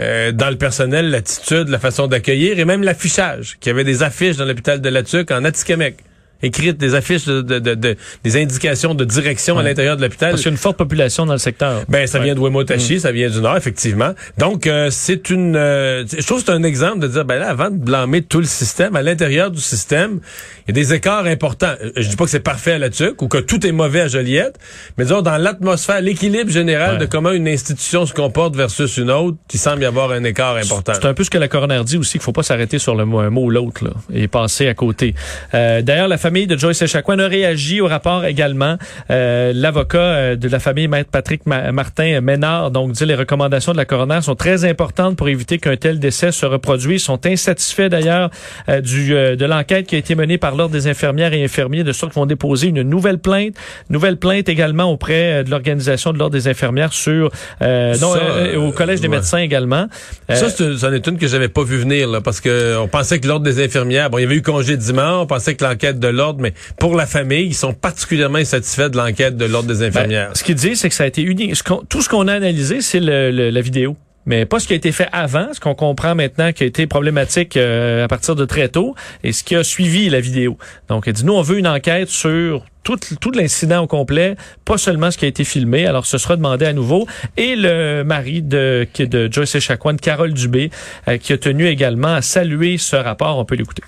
Euh, 0.00 0.32
dans 0.32 0.48
le 0.48 0.56
personnel, 0.56 1.10
l'attitude, 1.10 1.68
la 1.68 1.78
façon 1.78 2.06
d'accueillir 2.06 2.58
et 2.58 2.64
même 2.64 2.82
l'affichage. 2.82 3.58
Qu'il 3.60 3.70
y 3.70 3.74
avait 3.74 3.84
des 3.84 4.02
affiches 4.02 4.36
dans 4.36 4.46
l'hôpital 4.46 4.80
de 4.80 4.88
Latuc 4.88 5.30
en 5.30 5.44
Atikamekw. 5.44 5.96
Écrites, 6.42 6.76
des 6.78 6.94
affiches, 6.94 7.24
de, 7.26 7.42
de- 7.42 7.58
de- 7.58 7.74
de- 7.74 7.96
des 8.24 8.36
indications 8.40 8.94
de 8.94 9.04
direction 9.04 9.58
à 9.58 9.62
l'intérieur 9.62 9.96
de 9.96 10.02
l'hôpital. 10.02 10.30
Parce 10.30 10.42
qu'il 10.42 10.50
y 10.50 10.52
a 10.52 10.56
une 10.56 10.58
forte 10.58 10.76
population 10.76 11.26
dans 11.26 11.32
le 11.34 11.38
secteur. 11.38 11.82
Ben, 11.88 12.06
ça 12.06 12.18
Ouais. 12.18 12.24
vient 12.26 12.34
de 12.34 12.40
Wemotachi, 12.40 13.00
ça 13.00 13.12
vient 13.12 13.28
du 13.30 13.40
Nord, 13.40 13.56
effectivement. 13.56 14.12
Donc, 14.38 14.66
euh, 14.66 14.88
c'est 14.90 15.30
une... 15.30 15.56
euh, 15.56 16.04
je 16.06 16.24
trouve 16.26 16.40
que 16.40 16.46
c'est 16.46 16.52
un 16.52 16.62
exemple 16.62 17.00
de 17.00 17.08
dire, 17.08 17.24
ben 17.24 17.38
là, 17.38 17.48
avant 17.50 17.70
de 17.70 17.76
blâmer 17.76 18.22
tout 18.22 18.38
le 18.40 18.46
système, 18.46 18.96
à 18.96 19.02
l'intérieur 19.02 19.50
du 19.50 19.60
système, 19.60 20.20
il 20.66 20.76
y 20.76 20.80
a 20.80 20.82
des 20.82 20.94
écarts 20.94 21.26
importants. 21.26 21.74
Euh, 21.82 21.90
Je 21.96 22.08
dis 22.08 22.16
pas 22.16 22.24
que 22.24 22.30
c'est 22.30 22.40
parfait 22.40 22.72
à 22.72 22.78
la 22.78 22.90
TUC 22.90 23.20
ou 23.22 23.28
que 23.28 23.38
tout 23.38 23.66
est 23.66 23.72
mauvais 23.72 24.02
à 24.02 24.08
Joliette, 24.08 24.56
mais 24.96 25.04
disons, 25.04 25.22
dans 25.22 25.36
l'atmosphère, 25.36 26.00
l'équilibre 26.00 26.50
général 26.50 26.92
Ouais. 26.94 26.98
de 26.98 27.06
comment 27.06 27.30
une 27.32 27.48
institution 27.48 28.06
se 28.06 28.14
comporte 28.14 28.56
versus 28.56 28.96
une 28.96 29.10
autre, 29.10 29.36
il 29.52 29.58
semble 29.58 29.82
y 29.82 29.84
avoir 29.84 30.10
un 30.12 30.24
écart 30.24 30.56
important. 30.56 30.92
C'est 30.94 31.06
un 31.06 31.14
peu 31.14 31.24
ce 31.24 31.30
que 31.30 31.38
la 31.38 31.48
coroner 31.48 31.80
dit 31.84 31.96
aussi, 31.96 32.12
qu'il 32.12 32.22
faut 32.22 32.32
pas 32.32 32.42
s'arrêter 32.42 32.78
sur 32.78 32.94
le 32.94 33.04
mot, 33.04 33.18
un 33.18 33.30
mot 33.30 33.42
ou 33.44 33.50
l'autre 33.50 33.84
là, 33.84 33.90
et 34.14 34.28
passer 34.28 34.68
à 34.68 34.74
côté. 34.74 35.14
Euh, 35.54 35.82
D'ailleurs, 35.82 36.08
la 36.08 36.18
famille 36.18 36.29
de 36.30 36.56
Joyce 36.56 36.80
Echaquan 36.82 37.18
a 37.18 37.26
réagi 37.26 37.80
au 37.80 37.86
rapport 37.88 38.24
également. 38.24 38.76
Euh, 39.10 39.52
L'avocat 39.54 39.98
euh, 39.98 40.36
de 40.36 40.48
la 40.48 40.60
famille, 40.60 40.86
Maître 40.88 41.10
Patrick 41.10 41.44
Ma- 41.46 41.72
Martin 41.72 42.20
Ménard, 42.20 42.70
donc 42.70 42.92
dit 42.92 43.04
les 43.04 43.14
recommandations 43.16 43.72
de 43.72 43.76
la 43.76 43.84
coroner 43.84 44.20
sont 44.22 44.36
très 44.36 44.64
importantes 44.64 45.16
pour 45.16 45.28
éviter 45.28 45.58
qu'un 45.58 45.76
tel 45.76 45.98
décès 45.98 46.30
se 46.32 46.46
reproduise. 46.46 47.02
Ils 47.02 47.04
sont 47.04 47.26
insatisfaits 47.26 47.88
d'ailleurs 47.88 48.30
euh, 48.68 48.80
du 48.80 49.14
euh, 49.14 49.34
de 49.34 49.44
l'enquête 49.44 49.86
qui 49.86 49.96
a 49.96 49.98
été 49.98 50.14
menée 50.14 50.38
par 50.38 50.54
l'Ordre 50.54 50.72
des 50.72 50.86
infirmières 50.86 51.32
et 51.32 51.42
infirmiers, 51.42 51.82
de 51.84 51.92
sorte 51.92 52.12
qu'ils 52.12 52.20
vont 52.20 52.26
déposer 52.26 52.68
une 52.68 52.82
nouvelle 52.82 53.18
plainte. 53.18 53.54
Nouvelle 53.88 54.16
plainte 54.16 54.48
également 54.48 54.84
auprès 54.84 55.40
euh, 55.40 55.42
de 55.42 55.50
l'Organisation 55.50 56.12
de 56.12 56.18
l'Ordre 56.18 56.34
des 56.34 56.46
infirmières 56.48 56.92
sur... 56.92 57.30
euh, 57.62 57.94
non, 58.00 58.12
Ça, 58.14 58.20
euh, 58.20 58.56
au 58.56 58.70
Collège 58.72 59.00
des 59.00 59.08
ouais. 59.08 59.16
médecins 59.16 59.38
également. 59.38 59.86
Ça, 60.28 60.48
c'est 60.48 60.62
une- 60.64 60.76
c'en 60.78 60.92
est 60.92 61.04
une 61.06 61.18
que 61.18 61.26
j'avais 61.26 61.48
pas 61.48 61.64
vu 61.64 61.76
venir, 61.78 62.08
là, 62.08 62.20
parce 62.20 62.40
que 62.40 62.76
on 62.78 62.86
pensait 62.88 63.18
que 63.18 63.26
l'ordre 63.26 63.44
des 63.44 63.62
infirmières, 63.64 64.10
bon, 64.10 64.18
il 64.18 64.22
y 64.22 64.24
avait 64.24 64.36
eu 64.36 64.42
congé 64.42 64.76
dimanche, 64.76 65.22
on 65.22 65.26
pensait 65.26 65.54
que 65.54 65.64
l'enquête 65.64 65.98
de 65.98 66.08
l'ordre, 66.20 66.40
mais 66.40 66.54
pour 66.78 66.94
la 66.94 67.06
famille, 67.06 67.46
ils 67.46 67.54
sont 67.54 67.72
particulièrement 67.72 68.38
insatisfaits 68.38 68.90
de 68.90 68.96
l'enquête 68.96 69.36
de 69.36 69.44
l'ordre 69.46 69.68
des 69.72 69.80
Ben, 69.80 69.88
infirmières. 69.88 70.30
ce 70.34 70.44
qu'il 70.44 70.54
dit, 70.54 70.76
c'est 70.76 70.88
que 70.88 70.94
ça 70.94 71.04
a 71.04 71.06
été 71.06 71.22
uni. 71.22 71.54
ce 71.56 71.62
tout 71.88 72.02
ce 72.02 72.08
qu'on 72.08 72.28
a 72.28 72.34
analysé, 72.34 72.80
c'est 72.80 73.00
le- 73.00 73.30
le- 73.30 73.50
la 73.50 73.60
vidéo. 73.60 73.96
Mais 74.26 74.44
pas 74.44 74.60
ce 74.60 74.66
qui 74.66 74.74
a 74.74 74.76
été 74.76 74.92
fait 74.92 75.08
avant, 75.12 75.48
ce 75.54 75.60
qu'on 75.60 75.74
comprend 75.74 76.14
maintenant 76.14 76.52
qui 76.52 76.62
a 76.62 76.66
été 76.66 76.86
problématique 76.86 77.56
euh, 77.56 78.04
à 78.04 78.08
partir 78.08 78.34
de 78.36 78.44
très 78.44 78.68
tôt, 78.68 78.94
et 79.24 79.32
ce 79.32 79.42
qui 79.42 79.56
a 79.56 79.64
suivi 79.64 80.10
la 80.10 80.20
vidéo. 80.20 80.58
Donc, 80.88 81.04
il 81.06 81.14
dit, 81.14 81.24
nous, 81.24 81.32
on 81.32 81.40
veut 81.42 81.58
une 81.58 81.66
enquête 81.66 82.08
sur 82.10 82.64
tout, 82.82 82.98
tout 83.20 83.30
l'incident 83.30 83.80
au 83.82 83.86
complet, 83.86 84.36
pas 84.66 84.76
seulement 84.76 85.10
ce 85.10 85.16
qui 85.16 85.24
a 85.24 85.28
été 85.28 85.42
filmé. 85.44 85.86
Alors, 85.86 86.04
ce 86.04 86.18
sera 86.18 86.36
demandé 86.36 86.66
à 86.66 86.74
nouveau. 86.74 87.06
Et 87.38 87.56
le 87.56 88.02
mari 88.04 88.42
de, 88.42 88.86
de 88.98 89.28
Joyce 89.32 89.54
Echaquan, 89.54 89.96
Carole 89.96 90.34
Dubé, 90.34 90.70
euh, 91.08 91.16
qui 91.16 91.32
a 91.32 91.38
tenu 91.38 91.66
également 91.66 92.14
à 92.14 92.22
saluer 92.22 92.76
ce 92.76 92.96
rapport. 92.96 93.38
On 93.38 93.44
peut 93.46 93.56
l'écouter. 93.56 93.82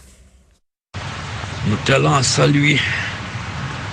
Nous 1.64 1.76
tenons 1.84 2.20
saluer 2.24 2.80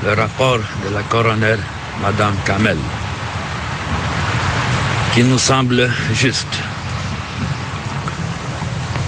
le 0.04 0.14
rapport 0.14 0.58
de 0.58 0.90
la 0.92 1.04
coroner, 1.04 1.58
Madame 2.02 2.34
Kamel, 2.44 2.78
qui 5.14 5.24
nous 5.24 5.38
semble 5.38 5.88
juste. 6.14 6.48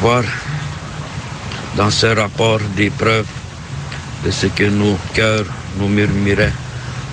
Voir 0.02 0.24
dans 1.76 1.90
ce 1.90 2.06
rapport 2.06 2.60
des 2.76 2.92
preuves 2.92 3.26
de 4.24 4.30
ce 4.30 4.46
que 4.46 4.66
nos 4.66 4.96
cœurs 5.16 5.46
nous 5.80 5.88
murmuraient 5.88 6.54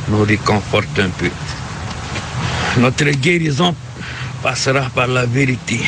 nous 0.09 0.25
réconforte 0.25 0.99
un 0.99 1.09
peu. 1.09 1.31
Notre 2.77 3.11
guérison 3.11 3.75
passera 4.43 4.83
par 4.95 5.07
la 5.07 5.25
vérité. 5.25 5.81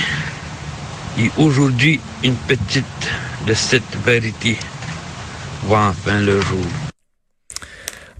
Et 1.19 1.31
aujourd'hui, 1.37 2.01
une 2.23 2.37
petite 2.37 3.11
de 3.47 3.53
cette 3.53 3.97
vérité 4.07 4.59
voit 5.63 5.89
enfin 5.89 6.21
le 6.21 6.41
jour. 6.41 6.67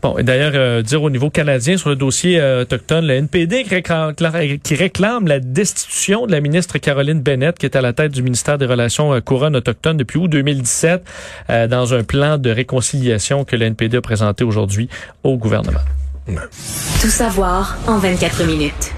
Bon, 0.03 0.17
et 0.17 0.23
d'ailleurs, 0.23 0.53
euh, 0.55 0.83
dire 0.83 1.03
au 1.03 1.11
niveau 1.11 1.29
canadien 1.29 1.77
sur 1.77 1.91
le 1.91 1.97
dossier 1.97 2.41
euh, 2.41 2.63
autochtone, 2.63 3.07
le 3.07 3.15
NPD 3.15 3.65
qui 3.65 3.75
réclame, 3.75 4.15
qui 4.63 4.75
réclame 4.75 5.27
la 5.27 5.41
destitution 5.41 6.27
de 6.27 6.33
la 6.33 6.41
ministre 6.41 6.79
Caroline 6.79 7.21
Bennett, 7.21 7.59
qui 7.59 7.67
est 7.67 7.77
à 7.77 7.83
la 7.83 7.93
tête 7.93 8.13
du 8.13 8.23
ministère 8.23 8.57
des 8.57 8.65
Relations 8.65 9.13
euh, 9.13 9.21
couronnes 9.21 9.57
autochtones 9.57 9.99
depuis 9.99 10.19
août 10.19 10.29
2017, 10.29 11.05
euh, 11.51 11.67
dans 11.67 11.93
un 11.93 12.03
plan 12.03 12.39
de 12.39 12.51
réconciliation 12.51 13.45
que 13.45 13.57
le 13.57 13.67
NPD 13.67 13.99
a 13.99 14.01
présenté 14.01 14.43
aujourd'hui 14.43 14.89
au 15.23 15.37
gouvernement. 15.37 15.81
Tout 16.27 17.09
savoir 17.09 17.77
en 17.87 17.99
24 17.99 18.45
minutes. 18.45 18.93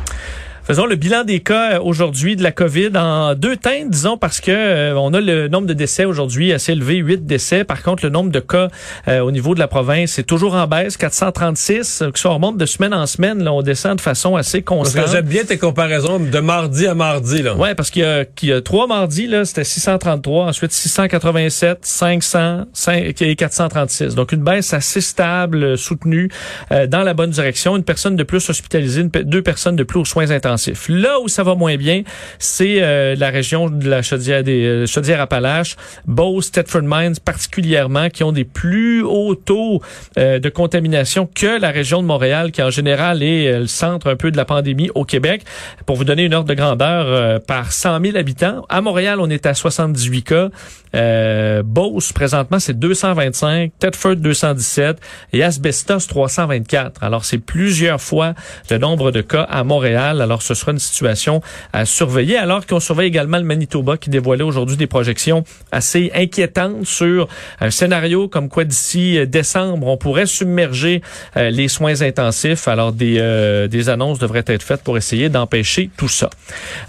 Faisons 0.73 0.87
le 0.87 0.97
bilan 0.97 1.25
des 1.25 1.41
cas 1.41 1.75
euh, 1.75 1.81
aujourd'hui 1.83 2.35
de 2.35 2.43
la 2.43 2.51
COVID 2.51 2.97
en 2.97 3.35
deux 3.35 3.59
teintes, 3.59 3.91
disons, 3.91 4.17
parce 4.17 4.41
que 4.41 4.51
euh, 4.51 4.97
on 4.97 5.13
a 5.13 5.21
le 5.21 5.47
nombre 5.49 5.67
de 5.67 5.75
décès 5.75 6.07
aujourd'hui 6.07 6.51
assez 6.51 6.73
élevé, 6.73 6.97
8 6.97 7.27
décès. 7.27 7.63
Par 7.63 7.83
contre, 7.83 8.07
le 8.07 8.09
nombre 8.09 8.31
de 8.31 8.41
cas 8.41 8.69
euh, 9.07 9.21
au 9.21 9.33
niveau 9.33 9.55
de 9.55 9.59
la 9.59 9.69
province 9.69 10.19
est 10.19 10.23
toujours 10.23 10.55
en 10.55 10.67
baisse, 10.67 10.97
436. 10.97 12.05
Que 12.15 12.19
ça 12.19 12.31
remonte 12.31 12.57
de 12.57 12.65
semaine 12.65 12.95
en 12.95 13.05
semaine, 13.05 13.45
là, 13.45 13.53
on 13.53 13.61
descend 13.61 13.97
de 13.97 14.01
façon 14.01 14.35
assez 14.35 14.63
Parce 14.63 14.79
constante. 14.79 15.05
que 15.05 15.11
j'aime 15.11 15.27
bien 15.27 15.45
tes 15.45 15.59
comparaisons 15.59 16.19
de 16.19 16.39
mardi 16.39 16.87
à 16.87 16.95
mardi, 16.95 17.43
là. 17.43 17.55
Ouais, 17.55 17.75
parce 17.75 17.91
qu'il 17.91 18.01
y 18.01 18.07
a, 18.07 18.25
qu'il 18.25 18.49
y 18.49 18.53
a 18.55 18.63
trois 18.63 18.87
mardis, 18.87 19.27
là, 19.27 19.45
c'était 19.45 19.65
633, 19.65 20.47
ensuite 20.47 20.73
687, 20.73 21.81
500 21.83 22.65
5 22.73 23.21
et 23.21 23.37
436. 23.37 24.15
Donc, 24.15 24.33
une 24.33 24.43
baisse 24.43 24.73
assez 24.73 25.03
stable, 25.03 25.63
euh, 25.63 25.77
soutenue, 25.77 26.31
euh, 26.71 26.87
dans 26.87 27.03
la 27.03 27.13
bonne 27.13 27.29
direction. 27.29 27.77
Une 27.77 27.85
personne 27.85 28.17
de 28.17 28.23
plus 28.23 28.49
hospitalisée, 28.49 29.03
une 29.03 29.11
deux 29.11 29.43
personnes 29.43 29.77
de 29.77 29.85
plus 29.85 29.99
aux 29.99 30.07
soins 30.07 30.31
intensifs. 30.31 30.62
Là 30.89 31.21
où 31.21 31.29
ça 31.29 31.43
va 31.43 31.55
moins 31.55 31.77
bien, 31.77 32.03
c'est 32.39 32.83
euh, 32.83 33.15
la 33.17 33.31
région 33.31 33.69
de 33.71 33.89
la 33.89 34.03
Chaudière 34.03 34.43
des 34.43 34.65
euh, 34.65 34.87
Chaudière-Appalaches, 34.87 35.77
Beauce, 36.07 36.51
Thetford 36.51 36.83
Mines 36.83 37.17
particulièrement, 37.25 38.09
qui 38.09 38.25
ont 38.25 38.33
des 38.33 38.45
plus 38.45 39.03
hauts 39.03 39.35
taux 39.35 39.81
euh, 40.19 40.39
de 40.39 40.49
contamination 40.49 41.29
que 41.33 41.61
la 41.61 41.71
région 41.71 42.03
de 42.03 42.07
Montréal, 42.07 42.53
qui 42.53 42.63
en 42.63 42.71
général 42.71 43.23
est 43.23 43.49
euh, 43.49 43.61
le 43.61 43.67
centre 43.67 44.09
un 44.09 44.17
peu 44.17 44.31
de 44.31 44.37
la 44.37 44.45
pandémie 44.45 44.91
au 44.95 45.05
Québec. 45.05 45.43
Pour 45.87 45.97
vous 45.97 46.05
donner 46.05 46.25
une 46.25 46.35
ordre 46.35 46.49
de 46.49 46.55
grandeur, 46.55 47.07
euh, 47.07 47.39
par 47.39 47.73
100 47.73 48.01
000 48.05 48.17
habitants, 48.17 48.65
à 48.69 48.81
Montréal, 48.81 49.21
on 49.21 49.31
est 49.31 49.47
à 49.47 49.55
78 49.55 50.23
cas. 50.23 50.49
Euh, 50.95 51.63
Beauce, 51.65 52.13
présentement, 52.13 52.59
c'est 52.59 52.79
225, 52.79 53.73
Thetford 53.79 54.17
217 54.17 54.99
et 55.33 55.43
Asbestos 55.43 56.07
324. 56.09 57.03
Alors, 57.03 57.25
c'est 57.25 57.39
plusieurs 57.39 58.01
fois 58.01 58.35
le 58.71 58.79
nombre 58.79 59.11
de 59.11 59.23
cas 59.23 59.43
à 59.43 59.65
Montréal. 59.65 60.21
Alors, 60.21 60.42
ce 60.43 60.55
sera 60.55 60.73
une 60.73 60.79
situation 60.79 61.41
à 61.73 61.85
surveiller. 61.85 62.37
Alors 62.37 62.67
qu'on 62.67 62.81
surveille 62.81 63.09
également 63.09 63.39
le 63.39 63.45
Manitoba 63.45 63.97
qui 63.97 64.11
dévoilait 64.11 64.43
aujourd'hui 64.45 64.77
des 64.77 64.87
projections 64.87 65.45
assez 65.71 66.11
inquiétantes 66.15 66.85
sur 66.85 67.29
un 67.61 67.71
scénario 67.71 68.29
comme 68.29 68.49
quoi 68.49 68.65
d'ici 68.65 69.19
euh, 69.19 69.27
décembre, 69.27 69.87
on 69.87 69.97
pourrait 69.97 70.27
submerger 70.27 71.03
euh, 71.37 71.51
les 71.51 71.69
soins 71.69 72.03
intensifs. 72.03 72.69
Alors, 72.69 72.93
des, 72.93 73.17
euh, 73.19 73.69
des 73.69 73.89
annonces 73.89 74.19
devraient 74.19 74.45
être 74.47 74.63
faites 74.63 74.83
pour 74.83 74.97
essayer 74.97 75.29
d'empêcher 75.29 75.91
tout 75.97 76.09
ça. 76.09 76.31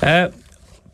Euh, 0.03 0.27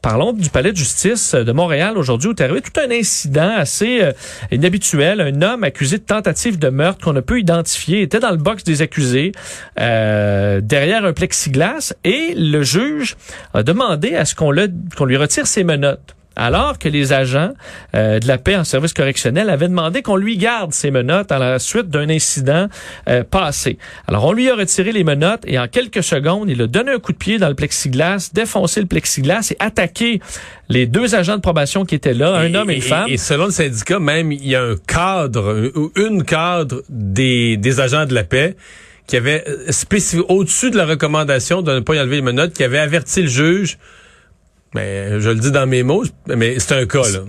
Parlons 0.01 0.31
du 0.31 0.49
palais 0.49 0.71
de 0.71 0.77
justice 0.77 1.35
de 1.35 1.51
Montréal 1.51 1.97
aujourd'hui 1.97 2.29
où 2.29 2.31
est 2.31 2.41
arrivé 2.41 2.61
tout 2.61 2.79
un 2.79 2.89
incident 2.89 3.51
assez 3.57 4.01
euh, 4.01 4.13
inhabituel. 4.49 5.19
Un 5.19 5.41
homme 5.41 5.65
accusé 5.65 5.97
de 5.97 6.03
tentative 6.03 6.57
de 6.57 6.69
meurtre 6.69 7.03
qu'on 7.03 7.11
ne 7.11 7.19
peut 7.19 7.37
identifier 7.37 8.01
était 8.01 8.19
dans 8.19 8.31
le 8.31 8.37
box 8.37 8.63
des 8.63 8.81
accusés 8.81 9.33
euh, 9.77 10.61
derrière 10.61 11.03
un 11.03 11.11
plexiglas 11.11 11.93
et 12.05 12.33
le 12.33 12.63
juge 12.63 13.17
a 13.53 13.61
demandé 13.63 14.15
à 14.15 14.23
ce 14.23 14.35
qu'on 14.35 14.51
lui 14.51 15.17
retire 15.17 15.47
ses 15.47 15.65
menottes. 15.65 16.15
Alors 16.39 16.79
que 16.79 16.87
les 16.87 17.11
agents 17.11 17.51
euh, 17.95 18.17
de 18.19 18.27
la 18.27 18.37
paix 18.37 18.55
en 18.55 18.63
service 18.63 18.93
correctionnel 18.93 19.49
avaient 19.49 19.67
demandé 19.67 20.01
qu'on 20.01 20.15
lui 20.15 20.37
garde 20.37 20.73
ses 20.73 20.89
menottes 20.89 21.33
à 21.33 21.37
la 21.37 21.59
suite 21.59 21.89
d'un 21.89 22.09
incident 22.09 22.67
euh, 23.09 23.25
passé. 23.25 23.77
Alors 24.07 24.23
on 24.25 24.31
lui 24.31 24.49
a 24.49 24.55
retiré 24.55 24.93
les 24.93 25.03
menottes 25.03 25.43
et 25.45 25.59
en 25.59 25.67
quelques 25.67 26.01
secondes, 26.01 26.49
il 26.49 26.61
a 26.61 26.67
donné 26.67 26.93
un 26.93 26.99
coup 26.99 27.11
de 27.11 27.17
pied 27.17 27.39
dans 27.39 27.49
le 27.49 27.55
plexiglas, 27.55 28.29
défoncé 28.33 28.79
le 28.79 28.87
plexiglas 28.87 29.51
et 29.51 29.57
attaqué 29.59 30.21
les 30.69 30.85
deux 30.85 31.13
agents 31.13 31.35
de 31.35 31.41
probation 31.41 31.83
qui 31.83 31.95
étaient 31.95 32.13
là, 32.13 32.35
un 32.35 32.45
Et- 32.53 32.55
homme 32.55 32.69
et 32.69 32.75
une 32.75 32.81
femme. 32.81 33.09
Et, 33.09 33.17
selon 33.17 33.45
le 33.47 33.51
syndicat, 33.51 33.99
même, 33.99 34.31
il 34.31 34.47
y 34.47 34.55
a 34.55 34.63
un 34.63 34.75
cadre, 34.87 35.71
ou 35.75 35.91
une 35.97 36.23
cadre 36.23 36.83
des, 36.87 37.57
des 37.57 37.79
agents 37.81 38.05
de 38.05 38.13
la 38.13 38.23
paix 38.23 38.55
qui 39.07 39.17
avait 39.17 39.43
euh, 39.47 39.71
spécifié, 39.71 40.23
au-dessus 40.29 40.69
de 40.71 40.77
la 40.77 40.85
recommandation 40.85 41.61
de 41.63 41.73
ne 41.73 41.79
pas 41.81 41.95
y 41.95 41.99
enlever 41.99 42.17
les 42.17 42.21
menottes, 42.21 42.53
qui 42.53 42.63
avait 42.63 42.79
averti 42.79 43.23
le 43.23 43.27
juge 43.27 43.77
mais 44.75 45.19
je 45.19 45.29
le 45.29 45.35
dis 45.35 45.51
dans 45.51 45.65
mes 45.67 45.83
mots, 45.83 46.03
mais 46.27 46.59
c'est 46.59 46.75
un 46.75 46.85
cas, 46.85 47.09
là. 47.11 47.19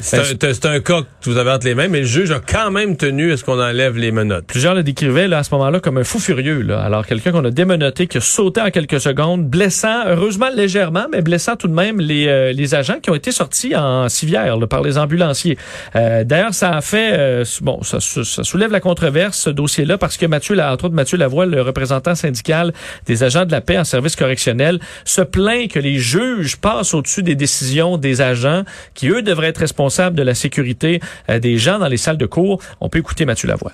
C'est 0.00 0.16
Ben, 0.16 0.70
un, 0.70 0.74
un 0.74 0.80
cas 0.80 1.02
que 1.02 1.30
vous 1.30 1.36
avez 1.36 1.50
entre 1.50 1.66
les 1.66 1.74
mains, 1.74 1.88
mais 1.88 2.00
le 2.00 2.06
juge 2.06 2.30
a 2.30 2.40
quand 2.40 2.70
même 2.70 2.96
tenu 2.96 3.32
à 3.32 3.36
ce 3.36 3.44
qu'on 3.44 3.60
enlève 3.60 3.96
les 3.96 4.12
menottes. 4.12 4.46
Plusieurs 4.46 4.74
le 4.74 4.82
décrivaient 4.82 5.28
là, 5.28 5.38
à 5.38 5.42
ce 5.42 5.52
moment-là 5.54 5.80
comme 5.80 5.98
un 5.98 6.04
fou 6.04 6.18
furieux. 6.18 6.62
Là. 6.62 6.80
Alors, 6.80 7.06
quelqu'un 7.06 7.32
qu'on 7.32 7.44
a 7.44 7.50
démenotté, 7.50 8.06
qui 8.06 8.18
a 8.18 8.20
sauté 8.20 8.60
en 8.60 8.70
quelques 8.70 9.00
secondes, 9.00 9.46
blessant, 9.46 10.06
heureusement 10.06 10.48
légèrement, 10.54 11.06
mais 11.12 11.20
blessant 11.22 11.56
tout 11.56 11.68
de 11.68 11.74
même 11.74 12.00
les, 12.00 12.28
euh, 12.28 12.52
les 12.52 12.74
agents 12.74 12.98
qui 13.02 13.10
ont 13.10 13.14
été 13.14 13.30
sortis 13.32 13.74
en 13.76 14.08
civière 14.08 14.56
là, 14.56 14.66
par 14.66 14.82
les 14.82 14.96
ambulanciers. 14.96 15.58
Euh, 15.96 16.24
D'ailleurs, 16.24 16.54
ça 16.54 16.70
a 16.70 16.80
fait... 16.80 17.12
euh, 17.18 17.44
bon, 17.62 17.82
ça, 17.82 17.98
ça 18.00 18.44
soulève 18.44 18.72
la 18.72 18.80
controverse, 18.80 19.38
ce 19.38 19.50
dossier-là, 19.50 19.98
parce 19.98 20.16
que 20.16 20.26
Mathieu, 20.26 20.58
entre 20.60 20.86
autres 20.86 20.94
Mathieu 20.94 21.18
Lavoie, 21.18 21.46
le 21.46 21.60
représentant 21.62 22.14
syndical 22.14 22.72
des 23.06 23.22
agents 23.22 23.44
de 23.44 23.52
la 23.52 23.60
paix 23.60 23.78
en 23.78 23.84
service 23.84 24.16
correctionnel, 24.16 24.80
se 25.04 25.20
plaint 25.20 25.70
que 25.70 25.78
les 25.78 25.98
juges 25.98 26.56
passent 26.56 26.89
au-dessus 26.94 27.22
des 27.22 27.34
décisions 27.34 27.96
des 27.96 28.20
agents 28.20 28.64
qui, 28.94 29.08
eux, 29.08 29.22
devraient 29.22 29.48
être 29.48 29.58
responsables 29.58 30.16
de 30.16 30.22
la 30.22 30.34
sécurité 30.34 31.00
euh, 31.28 31.38
des 31.38 31.58
gens 31.58 31.78
dans 31.78 31.88
les 31.88 31.96
salles 31.96 32.18
de 32.18 32.26
cours. 32.26 32.60
On 32.80 32.88
peut 32.88 32.98
écouter 32.98 33.24
Mathieu 33.24 33.48
Lavoie. 33.48 33.72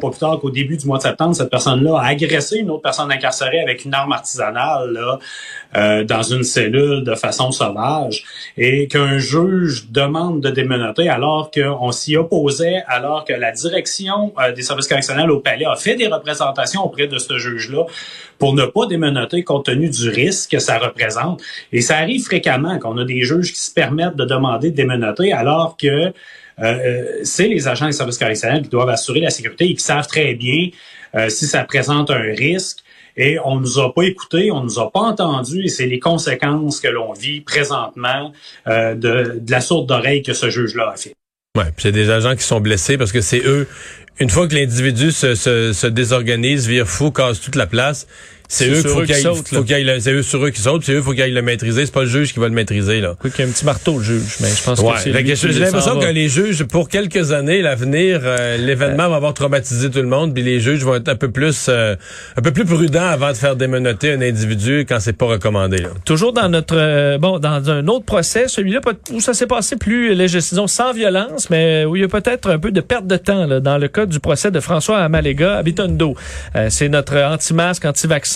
Pas 0.00 0.10
plus 0.10 0.18
tard 0.18 0.40
qu'au 0.40 0.50
début 0.50 0.76
du 0.76 0.86
mois 0.86 0.98
de 0.98 1.04
septembre, 1.04 1.36
cette 1.36 1.50
personne-là 1.50 1.98
a 1.98 2.06
agressé 2.06 2.58
une 2.58 2.70
autre 2.70 2.82
personne 2.82 3.12
incarcérée 3.12 3.60
avec 3.60 3.84
une 3.84 3.94
arme 3.94 4.12
artisanale 4.12 4.92
là, 4.92 5.18
euh, 5.76 6.04
dans 6.04 6.22
une 6.22 6.42
cellule 6.42 7.04
de 7.04 7.14
façon 7.14 7.52
sauvage 7.52 8.24
et 8.56 8.88
qu'un 8.88 9.18
juge 9.18 9.90
demande 9.90 10.40
de 10.40 10.50
démenoter 10.50 11.08
alors 11.08 11.52
qu'on 11.52 11.92
s'y 11.92 12.16
opposait, 12.16 12.82
alors 12.88 13.24
que 13.24 13.34
la 13.34 13.52
direction 13.52 14.32
euh, 14.40 14.52
des 14.52 14.62
services 14.62 14.88
correctionnels 14.88 15.30
au 15.30 15.38
palais 15.38 15.64
a 15.64 15.76
fait 15.76 15.94
des 15.94 16.08
représentations 16.08 16.84
auprès 16.84 17.06
de 17.06 17.18
ce 17.18 17.38
juge-là 17.38 17.84
pour 18.38 18.52
ne 18.54 18.66
pas 18.66 18.86
démenoter 18.86 19.44
compte 19.44 19.66
tenu 19.66 19.88
du 19.88 20.08
risque 20.08 20.50
que 20.50 20.58
ça 20.58 20.78
représente. 20.78 21.40
Et 21.72 21.80
ça 21.80 21.98
arrive 21.98 22.24
fréquemment 22.24 22.80
qu'on 22.80 22.98
a 22.98 23.04
des 23.04 23.22
juges 23.22 23.52
qui 23.52 23.60
se 23.60 23.72
permettent 23.72 24.16
de 24.16 24.24
demander 24.24 24.72
de 24.72 24.76
démenoter 24.76 25.32
alors 25.32 25.76
que 25.76 26.12
euh, 26.60 26.64
euh, 26.64 27.20
c'est 27.24 27.48
les 27.48 27.68
agents 27.68 27.86
des 27.86 27.92
services 27.92 28.18
correctionnels 28.18 28.62
qui 28.62 28.68
doivent 28.68 28.88
assurer 28.88 29.20
la 29.20 29.30
sécurité 29.30 29.66
et 29.66 29.74
qui 29.74 29.82
savent 29.82 30.06
très 30.06 30.34
bien 30.34 30.68
euh, 31.14 31.28
si 31.28 31.46
ça 31.46 31.64
présente 31.64 32.10
un 32.10 32.32
risque. 32.34 32.78
Et 33.16 33.38
on 33.44 33.60
nous 33.60 33.78
a 33.78 33.94
pas 33.94 34.02
écoutés, 34.02 34.50
on 34.50 34.64
nous 34.64 34.80
a 34.80 34.90
pas 34.90 35.00
entendus, 35.00 35.64
et 35.64 35.68
c'est 35.68 35.86
les 35.86 36.00
conséquences 36.00 36.80
que 36.80 36.88
l'on 36.88 37.12
vit 37.12 37.42
présentement 37.42 38.32
de, 38.66 39.40
la 39.48 39.60
sourde 39.60 39.86
d'oreille 39.86 40.24
que 40.24 40.32
ce 40.32 40.50
juge-là 40.50 40.90
a 40.92 40.96
fait. 40.96 41.14
Ouais, 41.56 41.66
puis 41.66 41.82
c'est 41.82 41.92
des 41.92 42.10
agents 42.10 42.34
qui 42.34 42.42
sont 42.42 42.60
blessés 42.60 42.98
parce 42.98 43.12
que 43.12 43.20
c'est 43.20 43.46
eux, 43.46 43.68
une 44.18 44.30
fois 44.30 44.48
que 44.48 44.56
l'individu 44.56 45.12
se, 45.12 45.36
se 45.36 45.86
désorganise, 45.86 46.66
vire 46.66 46.88
fou, 46.88 47.12
casse 47.12 47.40
toute 47.40 47.54
la 47.54 47.68
place, 47.68 48.08
c'est 48.48 48.68
eux, 48.68 48.82
faut 48.82 49.02
qui 49.02 49.14
sautent. 49.14 49.46
C'est 49.48 50.12
eux 50.12 50.22
sur 50.22 50.44
eux 50.44 50.50
qui 50.50 50.60
sautent, 50.60 50.84
c'est 50.84 50.92
eux, 50.92 51.02
faut 51.02 51.12
qu'ils 51.12 51.32
le 51.32 51.42
maîtriser. 51.42 51.86
C'est 51.86 51.92
pas 51.92 52.02
le 52.02 52.08
juge 52.08 52.32
qui 52.32 52.40
va 52.40 52.48
le 52.48 52.54
maîtriser, 52.54 53.00
là. 53.00 53.16
Faut 53.20 53.28
qu'il 53.28 53.44
y 53.44 53.48
ait 53.48 53.50
un 53.50 53.52
petit 53.52 53.64
marteau, 53.64 53.98
le 53.98 54.04
juge, 54.04 54.36
mais 54.40 54.48
je 54.48 54.62
pense 54.62 54.80
que 54.80 54.86
c'est 55.02 55.52
J'ai 55.52 55.60
l'impression 55.60 55.98
que 55.98 56.06
les 56.06 56.28
juges, 56.28 56.64
pour 56.64 56.88
quelques 56.88 57.32
années, 57.32 57.62
l'avenir, 57.62 58.20
euh, 58.22 58.56
l'événement 58.56 59.08
va 59.08 59.16
avoir 59.16 59.34
traumatisé 59.34 59.90
tout 59.90 60.00
le 60.00 60.08
monde, 60.08 60.34
puis 60.34 60.42
les 60.42 60.60
juges 60.60 60.84
vont 60.84 60.94
être 60.94 61.08
un 61.08 61.16
peu 61.16 61.30
plus, 61.30 61.66
euh, 61.68 61.96
un 62.36 62.42
peu 62.42 62.52
plus 62.52 62.64
prudents 62.64 63.06
avant 63.06 63.30
de 63.30 63.36
faire 63.36 63.56
démenoter 63.56 64.12
un 64.12 64.20
individu 64.20 64.84
quand 64.88 65.00
c'est 65.00 65.14
pas 65.14 65.26
recommandé, 65.26 65.78
là. 65.78 65.88
Toujours 66.04 66.32
dans 66.32 66.48
notre, 66.48 66.76
euh, 66.76 67.18
bon, 67.18 67.38
dans 67.38 67.70
un 67.70 67.86
autre 67.88 68.04
procès, 68.04 68.48
celui-là, 68.48 68.80
où 69.10 69.20
ça 69.20 69.32
s'est 69.32 69.46
passé 69.46 69.76
plus, 69.76 70.14
disons, 70.14 70.66
sans 70.66 70.92
violence, 70.92 71.48
mais 71.50 71.84
où 71.84 71.96
il 71.96 72.02
y 72.02 72.04
a 72.04 72.08
peut-être 72.08 72.50
un 72.50 72.58
peu 72.58 72.70
de 72.70 72.80
perte 72.80 73.06
de 73.06 73.16
temps, 73.16 73.46
là, 73.46 73.60
dans 73.60 73.78
le 73.78 73.88
cas 73.88 74.06
du 74.06 74.20
procès 74.20 74.50
de 74.50 74.60
François 74.60 74.98
Amalega 74.98 75.56
à 75.56 75.62
Bitondo. 75.62 76.14
c'est 76.68 76.88
notre 76.88 77.16
anti-masque, 77.16 77.84
anti-vaccin 77.84 78.33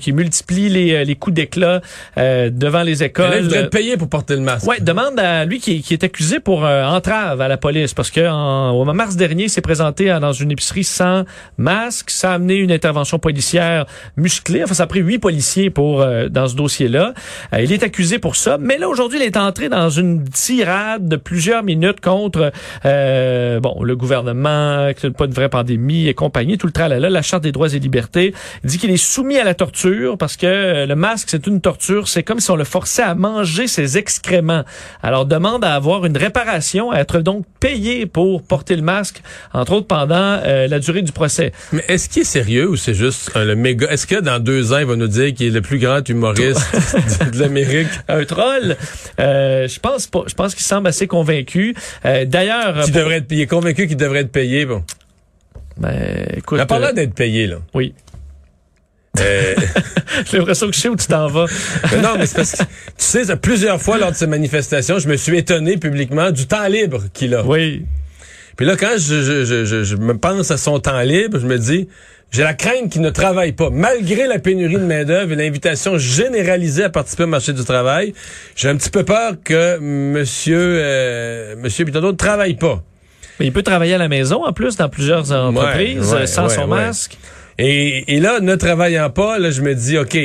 qui, 0.00 0.12
multiplie 0.12 0.68
les, 0.68 0.94
euh, 0.94 1.04
les 1.04 1.16
coups 1.16 1.34
d'éclat 1.34 1.80
euh, 2.16 2.50
devant 2.50 2.82
les 2.82 3.02
écoles. 3.02 3.34
Il 3.38 3.44
devrait 3.44 3.60
être 3.60 3.70
payé 3.70 3.96
pour 3.96 4.08
porter 4.08 4.34
le 4.34 4.40
masque. 4.40 4.66
Ouais, 4.66 4.80
demande 4.80 5.18
à 5.18 5.44
lui 5.44 5.60
qui, 5.60 5.82
qui 5.82 5.94
est 5.94 6.04
accusé 6.04 6.40
pour 6.40 6.64
euh, 6.64 6.84
entrave 6.84 7.40
à 7.40 7.48
la 7.48 7.56
police 7.56 7.94
parce 7.94 8.10
que 8.10 8.28
en, 8.28 8.70
au 8.70 8.84
mars 8.92 9.16
dernier, 9.16 9.44
il 9.44 9.50
s'est 9.50 9.60
présenté 9.60 10.06
dans 10.20 10.32
une 10.32 10.50
épicerie 10.50 10.84
sans 10.84 11.24
masque. 11.56 12.10
Ça 12.10 12.32
a 12.32 12.34
amené 12.34 12.56
une 12.56 12.72
intervention 12.72 13.18
policière 13.18 13.86
musclée. 14.16 14.64
Enfin, 14.64 14.74
ça 14.74 14.84
a 14.84 14.86
pris 14.86 15.00
huit 15.00 15.18
policiers 15.18 15.70
pour 15.70 16.04
dans 16.30 16.48
ce 16.48 16.56
dossier-là. 16.56 17.14
il 17.58 17.72
est 17.72 17.82
accusé 17.82 18.18
pour 18.18 18.36
ça, 18.36 18.58
mais 18.58 18.78
là 18.78 18.88
aujourd'hui, 18.88 19.18
il 19.20 19.24
est 19.24 19.36
entré 19.36 19.68
dans 19.68 19.90
une 19.90 20.24
tirade 20.24 21.08
de 21.08 21.16
plusieurs 21.16 21.62
minutes 21.62 22.00
contre 22.00 22.52
bon 22.84 23.82
le 23.82 23.94
gouvernement, 23.96 24.92
que 24.94 25.08
pas 25.08 25.26
une 25.26 25.32
vraie 25.32 25.48
pandémie 25.48 26.08
et 26.08 26.14
compagnie, 26.14 26.58
tout 26.58 26.66
le 26.66 26.72
tralala, 26.72 27.10
la 27.10 27.22
charte 27.22 27.42
des 27.42 27.52
droits 27.52 27.72
et 27.72 27.78
libertés. 27.78 28.34
Il 28.64 28.70
dit 28.70 28.78
qu'il 28.78 28.90
est 28.90 28.96
soumis 28.96 29.27
à 29.36 29.44
la 29.44 29.54
torture 29.54 30.16
parce 30.16 30.36
que 30.36 30.46
euh, 30.46 30.86
le 30.86 30.94
masque, 30.94 31.28
c'est 31.30 31.46
une 31.46 31.60
torture. 31.60 32.08
C'est 32.08 32.22
comme 32.22 32.40
si 32.40 32.50
on 32.50 32.56
le 32.56 32.64
forçait 32.64 33.02
à 33.02 33.14
manger 33.14 33.66
ses 33.66 33.98
excréments. 33.98 34.64
Alors, 35.02 35.26
demande 35.26 35.64
à 35.64 35.74
avoir 35.74 36.06
une 36.06 36.16
réparation, 36.16 36.90
à 36.90 37.00
être 37.00 37.20
donc 37.20 37.44
payé 37.60 38.06
pour 38.06 38.42
porter 38.42 38.76
le 38.76 38.82
masque, 38.82 39.22
entre 39.52 39.72
autres 39.72 39.86
pendant 39.86 40.14
euh, 40.44 40.68
la 40.68 40.78
durée 40.78 41.02
du 41.02 41.12
procès. 41.12 41.52
Mais 41.72 41.84
est-ce 41.88 42.08
qu'il 42.08 42.22
est 42.22 42.24
sérieux 42.24 42.68
ou 42.68 42.76
c'est 42.76 42.94
juste 42.94 43.32
le 43.34 43.54
méga... 43.54 43.88
Est-ce 43.88 44.06
que 44.06 44.20
dans 44.20 44.38
deux 44.38 44.72
ans, 44.72 44.78
il 44.78 44.86
va 44.86 44.96
nous 44.96 45.08
dire 45.08 45.34
qu'il 45.34 45.48
est 45.48 45.50
le 45.50 45.62
plus 45.62 45.78
grand 45.78 46.06
humoriste 46.08 46.60
de 47.32 47.38
l'Amérique? 47.38 47.88
Un 48.08 48.24
troll? 48.24 48.76
Euh, 49.20 49.68
je 49.68 49.80
pense 49.80 50.06
pas. 50.06 50.22
Je 50.26 50.34
pense 50.34 50.54
qu'il 50.54 50.64
semble 50.64 50.88
assez 50.88 51.06
convaincu. 51.06 51.74
D'ailleurs... 52.04 52.84
Il 52.86 52.92
devrait 52.92 53.16
être 53.16 53.28
payé. 53.28 53.46
Convaincu 53.46 53.86
qu'il 53.86 53.96
devrait 53.96 54.20
être 54.20 54.32
payé, 54.32 54.64
bon. 54.64 54.82
Ben, 55.76 56.26
écoute... 56.36 56.58
Il 56.58 56.60
a 56.60 56.66
pas 56.66 56.78
l'air 56.78 56.94
d'être 56.94 57.14
payé, 57.14 57.46
là. 57.46 57.56
Oui. 57.74 57.94
Euh... 59.20 59.54
J'ai 60.30 60.38
l'impression 60.38 60.68
que 60.68 60.74
je 60.74 60.80
sais 60.80 60.88
où 60.88 60.96
tu 60.96 61.06
t'en 61.06 61.28
vas. 61.28 61.46
non, 62.02 62.16
mais 62.18 62.26
c'est 62.26 62.36
parce 62.36 62.52
que, 62.52 62.62
tu 62.62 62.66
sais, 62.98 63.36
plusieurs 63.36 63.80
fois 63.80 63.98
lors 63.98 64.10
de 64.10 64.16
ces 64.16 64.26
manifestations, 64.26 64.98
je 64.98 65.08
me 65.08 65.16
suis 65.16 65.36
étonné 65.36 65.76
publiquement 65.76 66.30
du 66.30 66.46
temps 66.46 66.66
libre 66.66 67.04
qu'il 67.12 67.34
a. 67.34 67.44
Oui. 67.44 67.84
Puis 68.56 68.66
là, 68.66 68.76
quand 68.76 68.96
je, 68.98 69.22
je, 69.22 69.44
je, 69.44 69.84
je, 69.84 69.96
me 69.96 70.16
pense 70.18 70.50
à 70.50 70.56
son 70.56 70.80
temps 70.80 71.00
libre, 71.02 71.38
je 71.38 71.46
me 71.46 71.58
dis, 71.58 71.88
j'ai 72.30 72.42
la 72.42 72.54
crainte 72.54 72.90
qu'il 72.90 73.02
ne 73.02 73.10
travaille 73.10 73.52
pas. 73.52 73.70
Malgré 73.70 74.26
la 74.26 74.38
pénurie 74.38 74.74
de 74.74 74.84
main-d'œuvre 74.84 75.32
et 75.32 75.36
l'invitation 75.36 75.96
généralisée 75.96 76.84
à 76.84 76.90
participer 76.90 77.22
au 77.22 77.28
marché 77.28 77.52
du 77.52 77.64
travail, 77.64 78.14
j'ai 78.56 78.68
un 78.68 78.76
petit 78.76 78.90
peu 78.90 79.04
peur 79.04 79.34
que 79.44 79.78
monsieur, 79.78 80.58
euh, 80.58 81.54
monsieur 81.56 81.84
ne 81.84 82.10
travaille 82.12 82.56
pas. 82.56 82.82
Mais 83.38 83.46
il 83.46 83.52
peut 83.52 83.62
travailler 83.62 83.94
à 83.94 83.98
la 83.98 84.08
maison, 84.08 84.44
en 84.44 84.52
plus, 84.52 84.76
dans 84.76 84.88
plusieurs 84.88 85.30
entreprises, 85.30 86.16
sans 86.26 86.48
son 86.48 86.66
masque. 86.66 87.16
Et, 87.58 88.16
et 88.16 88.20
là, 88.20 88.40
ne 88.40 88.54
travaillant 88.54 89.10
pas, 89.10 89.38
là, 89.38 89.50
je 89.50 89.62
me 89.62 89.74
dis, 89.74 89.98
OK, 89.98 90.16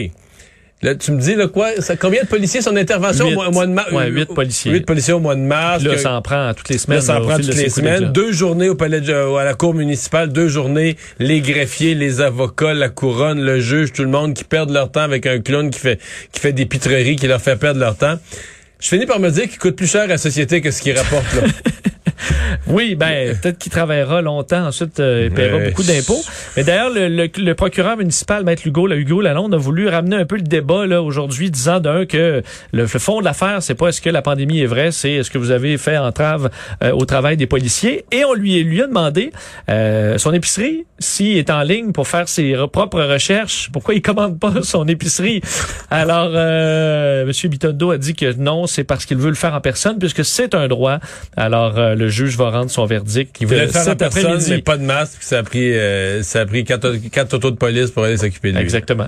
Là, 0.84 0.96
tu 0.96 1.14
me 1.14 1.20
dis 1.20 1.36
là, 1.36 1.48
quoi 1.48 1.70
ça, 1.80 1.96
combien 1.96 2.24
de 2.24 2.28
policiers 2.28 2.62
son 2.62 2.76
intervention 2.76 3.28
au, 3.28 3.52
mois, 3.52 3.66
de 3.66 3.72
mars 3.72 3.90
huit 4.10 4.26
policiers. 4.26 4.74
Huit 4.74 4.86
policiers 4.86 5.14
au 5.14 5.22
mois 5.22 5.36
de 5.36 5.40
mars. 5.40 5.82
Là, 5.82 5.98
ça 5.98 6.14
en 6.14 6.22
prend 6.22 6.54
toutes 6.54 6.68
les 6.68 6.78
semaines. 6.78 7.00
Là, 7.00 7.06
ça 7.06 7.22
en 7.22 7.26
prend 7.26 7.38
toutes 7.38 7.56
les 7.56 7.70
semaines. 7.70 8.12
Deux 8.12 8.34
journées 8.34 8.68
au 8.68 8.76
palais 8.76 9.00
de, 9.00 9.14
à 9.14 9.46
la 9.46 9.54
cour 9.54 9.74
municipale, 9.74 10.34
deux 10.34 10.50
journées 10.50 10.98
les 11.20 11.40
greffiers, 11.40 11.96
les 11.96 12.20
avocats, 12.20 12.74
la 12.74 12.90
couronne, 12.90 13.42
le 13.42 13.62
juge, 13.62 13.94
tout 13.94 14.04
le 14.04 14.10
monde 14.10 14.34
qui 14.34 14.44
perdent 14.44 14.72
leur 14.72 14.92
temps 14.92 15.02
avec 15.02 15.26
un 15.26 15.40
clown 15.40 15.70
qui 15.70 15.80
fait 15.80 16.02
qui 16.34 16.42
fait 16.42 16.52
des 16.52 16.66
pitreries, 16.66 17.16
qui 17.16 17.28
leur 17.28 17.42
fait 17.42 17.56
perdre 17.56 17.80
leur 17.80 17.96
temps. 17.96 18.20
Je 18.84 18.90
finis 18.90 19.06
par 19.06 19.18
me 19.18 19.30
dire 19.30 19.48
qu'il 19.48 19.60
coûte 19.60 19.78
plus 19.78 19.90
cher 19.90 20.02
à 20.02 20.08
la 20.08 20.18
société 20.18 20.60
que 20.60 20.70
ce 20.70 20.82
qu'il 20.82 20.98
rapporte 20.98 21.34
là. 21.36 21.44
Oui, 22.68 22.96
ben 22.96 23.38
peut-être 23.38 23.58
qu'il 23.58 23.72
travaillera 23.72 24.22
longtemps, 24.22 24.68
ensuite 24.68 25.00
euh, 25.00 25.28
il 25.30 25.34
paiera 25.34 25.60
beaucoup 25.60 25.84
d'impôts. 25.84 26.22
Mais 26.56 26.64
d'ailleurs, 26.64 26.90
le, 26.90 27.08
le, 27.28 27.56
procureur 27.56 27.98
municipal, 27.98 28.44
Maître 28.44 28.66
Hugo, 28.66 28.88
là, 28.88 28.96
Hugo 28.96 29.22
Lalonde, 29.22 29.54
a 29.54 29.58
voulu 29.58 29.88
ramener 29.88 30.16
un 30.16 30.26
peu 30.26 30.38
le 30.38 30.44
débat 30.44 30.86
là 30.86 31.02
aujourd'hui, 31.02 31.52
disant 31.52 31.80
d'un 31.80 32.06
que 32.06 32.42
le, 32.72 32.88
fond 32.88 33.20
de 33.20 33.26
l'affaire, 33.26 33.62
c'est 33.62 33.76
pas 33.76 33.90
est-ce 33.90 34.02
que 34.02 34.10
la 34.10 34.22
pandémie 34.22 34.62
est 34.62 34.66
vraie, 34.66 34.92
c'est 34.92 35.12
est-ce 35.12 35.30
que 35.30 35.38
vous 35.38 35.52
avez 35.52 35.78
fait 35.78 35.98
entrave 35.98 36.50
euh, 36.84 36.92
au 36.92 37.06
travail 37.06 37.38
des 37.38 37.48
policiers. 37.48 38.06
Et 38.12 38.24
on 38.26 38.34
lui, 38.34 38.64
lui 38.64 38.82
a 38.82 38.88
demandé 38.88 39.32
euh, 39.70 40.18
son 40.18 40.34
épicerie, 40.34 40.86
s'il 41.00 41.38
est 41.38 41.50
en 41.50 41.64
ligne 41.64 41.92
pour 41.92 42.08
faire 42.08 42.30
ses 42.30 42.56
propres 42.72 43.02
recherches, 43.02 43.70
pourquoi 43.72 43.94
il 43.94 44.02
commande 44.02 44.40
pas 44.40 44.64
son 44.64 44.88
épicerie? 44.88 45.42
Alors, 45.92 46.32
euh, 46.34 47.24
M. 47.24 47.50
Bitondo 47.50 47.92
a 47.92 47.98
dit 47.98 48.16
que 48.16 48.34
non, 48.34 48.68
c'est 48.74 48.84
parce 48.84 49.06
qu'il 49.06 49.18
veut 49.18 49.30
le 49.30 49.36
faire 49.36 49.54
en 49.54 49.62
personne, 49.62 50.00
puisque 50.00 50.26
c'est 50.26 50.56
un 50.56 50.68
droit. 50.68 51.00
Alors, 51.38 51.80
le 51.96 52.10
juge 52.10 52.38
va 52.38 52.50
rendre 52.50 52.72
son 52.72 52.86
verdict. 52.86 53.38
Il 53.40 53.48
voulait 53.48 53.66
le 53.66 53.72
faire 53.72 53.88
en 53.88 53.96
personne, 53.96 54.42
mais 54.50 54.62
pas 54.62 54.78
de 54.78 54.84
masque, 54.84 55.18
puis 55.20 55.28
ça 55.28 55.40
a 55.40 55.44
pris, 55.44 55.74
euh, 55.74 56.24
ça 56.24 56.42
a 56.42 56.46
pris 56.46 56.64
quatre, 56.64 56.96
quatre 57.12 57.34
autos 57.34 57.52
de 57.52 57.56
police 57.56 57.92
pour 57.92 58.04
aller 58.04 58.18
s'occuper 58.18 58.52
de 58.52 58.58
lui. 58.58 58.64
Exactement. 58.64 59.08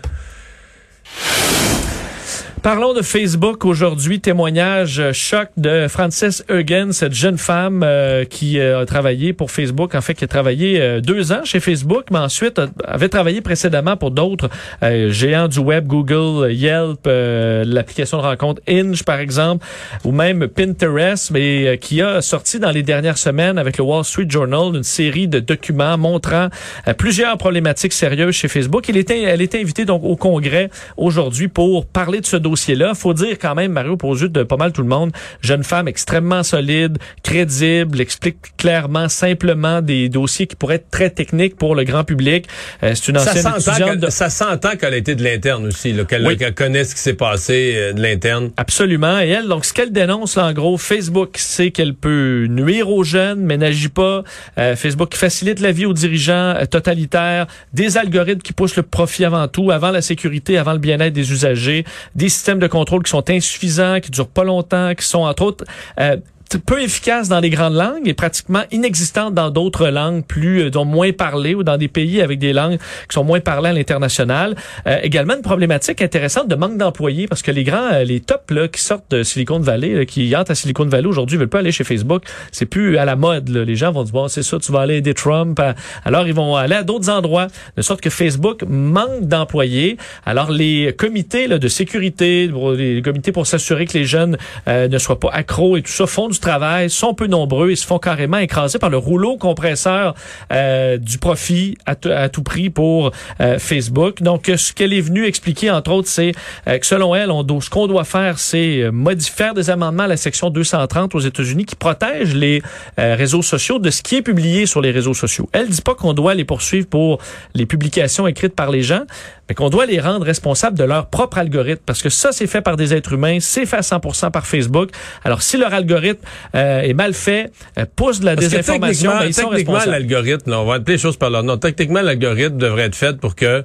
Parlons 2.65 2.93
de 2.95 3.03
Facebook 3.03 3.63
aujourd'hui. 3.63 4.19
Témoignage 4.19 4.99
euh, 4.99 5.13
choc 5.13 5.49
de 5.55 5.87
Frances 5.87 6.41
Eugen, 6.49 6.93
cette 6.93 7.13
jeune 7.13 7.37
femme 7.37 7.83
euh, 7.83 8.25
qui 8.25 8.57
euh, 8.57 8.81
a 8.81 8.87
travaillé 8.87 9.33
pour 9.33 9.51
Facebook, 9.51 9.93
en 9.93 10.01
fait, 10.01 10.15
qui 10.15 10.23
a 10.23 10.27
travaillé 10.27 10.99
deux 10.99 11.31
ans 11.31 11.41
chez 11.43 11.59
Facebook, 11.59 12.05
mais 12.09 12.17
ensuite 12.17 12.59
avait 12.83 13.07
travaillé 13.07 13.41
précédemment 13.41 13.97
pour 13.97 14.09
d'autres 14.09 14.49
géants 14.81 15.47
du 15.47 15.59
web, 15.59 15.85
Google, 15.85 16.51
Yelp, 16.51 17.05
l'application 17.05 18.17
de 18.17 18.23
rencontre 18.23 18.63
Inge, 18.67 19.03
par 19.03 19.19
exemple, 19.19 19.63
ou 20.03 20.11
même 20.11 20.47
Pinterest, 20.47 21.29
mais 21.29 21.77
qui 21.79 22.01
a 22.01 22.21
sorti 22.21 22.59
dans 22.59 22.71
les 22.71 22.81
dernières 22.81 23.19
semaines 23.19 23.59
avec 23.59 23.77
le 23.77 23.83
Wall 23.83 24.03
Street 24.03 24.25
Journal 24.27 24.75
une 24.75 24.83
série 24.83 25.27
de 25.27 25.39
documents 25.39 25.99
montrant 25.99 26.49
plusieurs 26.97 27.37
problématiques 27.37 27.93
sérieuses 27.93 28.33
chez 28.33 28.47
Facebook. 28.47 28.89
Il 28.89 28.97
était, 28.97 29.21
elle 29.21 29.41
était 29.41 29.61
invitée 29.61 29.85
donc 29.85 30.03
au 30.03 30.15
Congrès 30.15 30.71
aujourd'hui 30.97 31.47
pour 31.47 31.85
parler 31.85 32.21
de 32.21 32.25
ce 32.25 32.37
dossier 32.37 32.54
dossier-là. 32.55 32.93
Faut 32.93 33.13
dire 33.13 33.37
quand 33.39 33.55
même, 33.55 33.73
Mario, 33.73 33.97
pour 33.97 34.15
yeux 34.15 34.29
de 34.29 34.43
pas 34.43 34.55
mal 34.55 34.71
tout 34.71 34.81
le 34.81 34.87
monde, 34.87 35.11
jeune 35.41 35.63
femme 35.63 35.87
extrêmement 35.87 36.43
solide, 36.43 36.97
crédible, 37.23 37.99
explique 37.99 38.37
clairement, 38.57 39.09
simplement 39.09 39.81
des 39.81 40.07
dossiers 40.09 40.47
qui 40.47 40.55
pourraient 40.55 40.75
être 40.75 40.89
très 40.89 41.09
techniques 41.09 41.57
pour 41.57 41.75
le 41.75 41.83
grand 41.83 42.03
public. 42.03 42.45
Euh, 42.83 42.93
c'est 42.95 43.09
une 43.09 43.17
ancienne 43.17 43.59
ça 43.59 43.73
étudiante. 43.73 43.97
De... 43.97 44.09
Ça 44.09 44.29
s'entend 44.29 44.75
qu'elle 44.77 44.93
a 44.93 44.97
été 44.97 45.15
de 45.15 45.23
l'interne 45.23 45.67
aussi, 45.67 45.93
qu'elle 46.07 46.53
connaît 46.53 46.85
ce 46.85 46.95
qui 46.95 47.01
s'est 47.01 47.13
passé 47.13 47.73
euh, 47.75 47.93
de 47.93 48.01
l'interne. 48.01 48.51
Absolument. 48.57 49.19
Et 49.19 49.29
elle, 49.29 49.47
donc, 49.47 49.65
ce 49.65 49.73
qu'elle 49.73 49.91
dénonce, 49.91 50.37
là, 50.37 50.45
en 50.45 50.53
gros, 50.53 50.77
Facebook 50.77 51.35
c'est 51.35 51.71
qu'elle 51.71 51.93
peut 51.93 52.47
nuire 52.49 52.89
aux 52.89 53.03
jeunes, 53.03 53.41
mais 53.41 53.57
n'agit 53.57 53.89
pas. 53.89 54.23
Euh, 54.57 54.75
Facebook 54.75 55.13
facilite 55.15 55.59
la 55.59 55.71
vie 55.71 55.85
aux 55.85 55.93
dirigeants 55.93 56.55
totalitaires, 56.71 57.47
des 57.73 57.97
algorithmes 57.97 58.41
qui 58.41 58.53
poussent 58.53 58.77
le 58.77 58.83
profit 58.83 59.25
avant 59.25 59.47
tout, 59.47 59.71
avant 59.71 59.91
la 59.91 60.01
sécurité, 60.01 60.57
avant 60.57 60.73
le 60.73 60.79
bien-être 60.79 61.13
des 61.13 61.31
usagers, 61.31 61.83
des 62.15 62.29
de 62.53 62.67
contrôle 62.67 63.03
qui 63.03 63.09
sont 63.09 63.29
insuffisants, 63.29 63.99
qui 63.99 64.11
durent 64.11 64.27
pas 64.27 64.43
longtemps, 64.43 64.93
qui 64.95 65.05
sont 65.05 65.19
entre 65.19 65.43
autres 65.43 65.65
euh, 65.99 66.17
peu 66.65 66.81
efficace 66.81 67.27
dans 67.27 67.39
les 67.39 67.49
grandes 67.49 67.73
langues 67.73 68.07
et 68.07 68.13
pratiquement 68.13 68.63
inexistante 68.71 69.33
dans 69.33 69.49
d'autres 69.49 69.87
langues 69.87 70.23
plus 70.23 70.61
euh, 70.61 70.69
dont 70.69 70.85
moins 70.85 71.11
parlées 71.11 71.55
ou 71.55 71.63
dans 71.63 71.77
des 71.77 71.87
pays 71.87 72.21
avec 72.21 72.39
des 72.39 72.53
langues 72.53 72.77
qui 72.77 73.13
sont 73.13 73.23
moins 73.23 73.39
parlées 73.39 73.69
à 73.69 73.73
l'international. 73.73 74.55
Euh, 74.87 74.99
également 75.03 75.35
une 75.35 75.41
problématique 75.41 76.01
intéressante 76.01 76.47
de 76.47 76.55
manque 76.55 76.77
d'employés 76.77 77.27
parce 77.27 77.41
que 77.41 77.51
les 77.51 77.63
grands 77.63 77.91
euh, 77.93 78.03
les 78.03 78.19
tops 78.19 78.51
là, 78.51 78.67
qui 78.67 78.81
sortent 78.81 79.09
de 79.11 79.23
Silicon 79.23 79.59
Valley 79.59 79.93
là, 79.93 80.05
qui 80.05 80.35
entrent 80.35 80.51
à 80.51 80.55
Silicon 80.55 80.85
Valley 80.85 81.07
aujourd'hui 81.07 81.37
veulent 81.37 81.47
pas 81.47 81.59
aller 81.59 81.71
chez 81.71 81.83
Facebook, 81.83 82.23
c'est 82.51 82.65
plus 82.65 82.97
à 82.97 83.05
la 83.05 83.15
mode 83.15 83.49
là. 83.49 83.63
les 83.63 83.75
gens 83.75 83.91
vont 83.91 84.03
dire 84.03 84.13
bon, 84.13 84.27
c'est 84.27 84.43
ça 84.43 84.57
tu 84.59 84.71
vas 84.71 84.81
aller 84.81 84.97
aider 84.97 85.13
Trump 85.13 85.59
alors 86.03 86.27
ils 86.27 86.33
vont 86.33 86.55
aller 86.55 86.75
à 86.75 86.83
d'autres 86.83 87.09
endroits 87.09 87.47
de 87.75 87.81
sorte 87.81 88.01
que 88.01 88.09
Facebook 88.09 88.63
manque 88.67 89.21
d'employés. 89.21 89.97
Alors 90.25 90.51
les 90.51 90.93
comités 90.97 91.47
là, 91.47 91.57
de 91.57 91.67
sécurité, 91.67 92.49
les 92.77 93.01
comités 93.01 93.31
pour 93.31 93.47
s'assurer 93.47 93.85
que 93.85 93.97
les 93.97 94.05
jeunes 94.05 94.37
ne 94.67 94.97
soient 94.97 95.19
pas 95.19 95.29
accros 95.31 95.77
et 95.77 95.81
tout 95.81 95.91
ça 95.91 96.07
font 96.07 96.29
travail, 96.41 96.89
sont 96.89 97.13
peu 97.13 97.27
nombreux 97.27 97.71
et 97.71 97.75
se 97.75 97.85
font 97.85 97.99
carrément 97.99 98.37
écraser 98.37 98.79
par 98.79 98.89
le 98.89 98.97
rouleau 98.97 99.37
compresseur 99.37 100.15
euh, 100.51 100.97
du 100.97 101.17
profit 101.17 101.77
à, 101.85 101.95
tout 101.95 102.43
prix 102.43 102.69
pour 102.69 103.11
euh, 103.41 103.59
Facebook. 103.59 104.21
Donc, 104.21 104.51
ce 104.55 104.73
qu'elle 104.73 104.93
est 104.93 105.01
venue 105.01 105.25
expliquer, 105.25 105.71
entre 105.71 105.91
autres, 105.91 106.07
c'est 106.07 106.33
euh, 106.67 106.77
que 106.77 106.85
selon 106.85 107.15
elle, 107.15 107.29
ce 107.61 107.69
qu'on 107.69 107.87
doit 107.87 108.03
faire, 108.03 108.39
c'est 108.39 108.89
modifier 108.91 109.51
des 109.55 109.69
amendements 109.69 110.03
à 110.03 110.07
la 110.07 110.17
section 110.17 110.49
230 110.49 111.15
aux 111.15 111.19
États-Unis 111.19 111.65
qui 111.65 111.75
protège 111.75 112.33
les 112.33 112.61
réseaux 112.97 113.41
sociaux 113.41 113.79
de 113.79 113.89
ce 113.89 114.01
qui 114.01 114.15
est 114.15 114.21
publié 114.21 114.65
sur 114.65 114.81
les 114.81 114.91
réseaux 114.91 115.13
sociaux. 115.13 115.49
Elle 115.51 115.69
dit 115.69 115.81
pas 115.81 115.95
qu'on 115.95 116.13
doit 116.13 116.33
les 116.33 116.45
poursuivre 116.45 116.87
pour 116.87 117.19
les 117.53 117.65
publications 117.65 118.27
écrites 118.27 118.55
par 118.55 118.71
les 118.71 118.81
gens, 118.81 119.03
mais 119.47 119.55
qu'on 119.55 119.69
doit 119.69 119.85
les 119.85 119.99
rendre 119.99 120.25
responsables 120.25 120.77
de 120.77 120.83
leur 120.83 121.07
propre 121.07 121.37
algorithme 121.37 121.81
parce 121.85 122.01
que 122.01 122.09
ça, 122.09 122.31
c'est 122.31 122.47
fait 122.47 122.61
par 122.61 122.77
des 122.77 122.93
êtres 122.93 123.13
humains, 123.13 123.37
c'est 123.39 123.65
fait 123.65 123.77
à 123.77 123.81
100% 123.81 124.31
par 124.31 124.47
Facebook. 124.47 124.89
Alors, 125.23 125.41
si 125.41 125.57
leur 125.57 125.73
algorithme 125.73 126.25
euh, 126.55 126.81
est 126.81 126.93
mal 126.93 127.13
fait, 127.13 127.51
euh, 127.77 127.85
pousse 127.95 128.19
de 128.19 128.25
la 128.25 128.35
Parce 128.35 128.47
désinformation, 128.47 129.11
ben, 129.19 129.31
techniquement, 129.31 129.85
l'algorithme, 129.85 130.53
on 130.53 130.65
va 130.65 130.75
appeler 130.75 130.95
les 130.95 131.01
choses 131.01 131.17
par 131.17 131.29
leur 131.29 131.43
nom. 131.43 131.57
Techniquement, 131.57 132.01
l'algorithme 132.01 132.57
devrait 132.57 132.83
être 132.83 132.95
fait 132.95 133.17
pour 133.17 133.35
que 133.35 133.63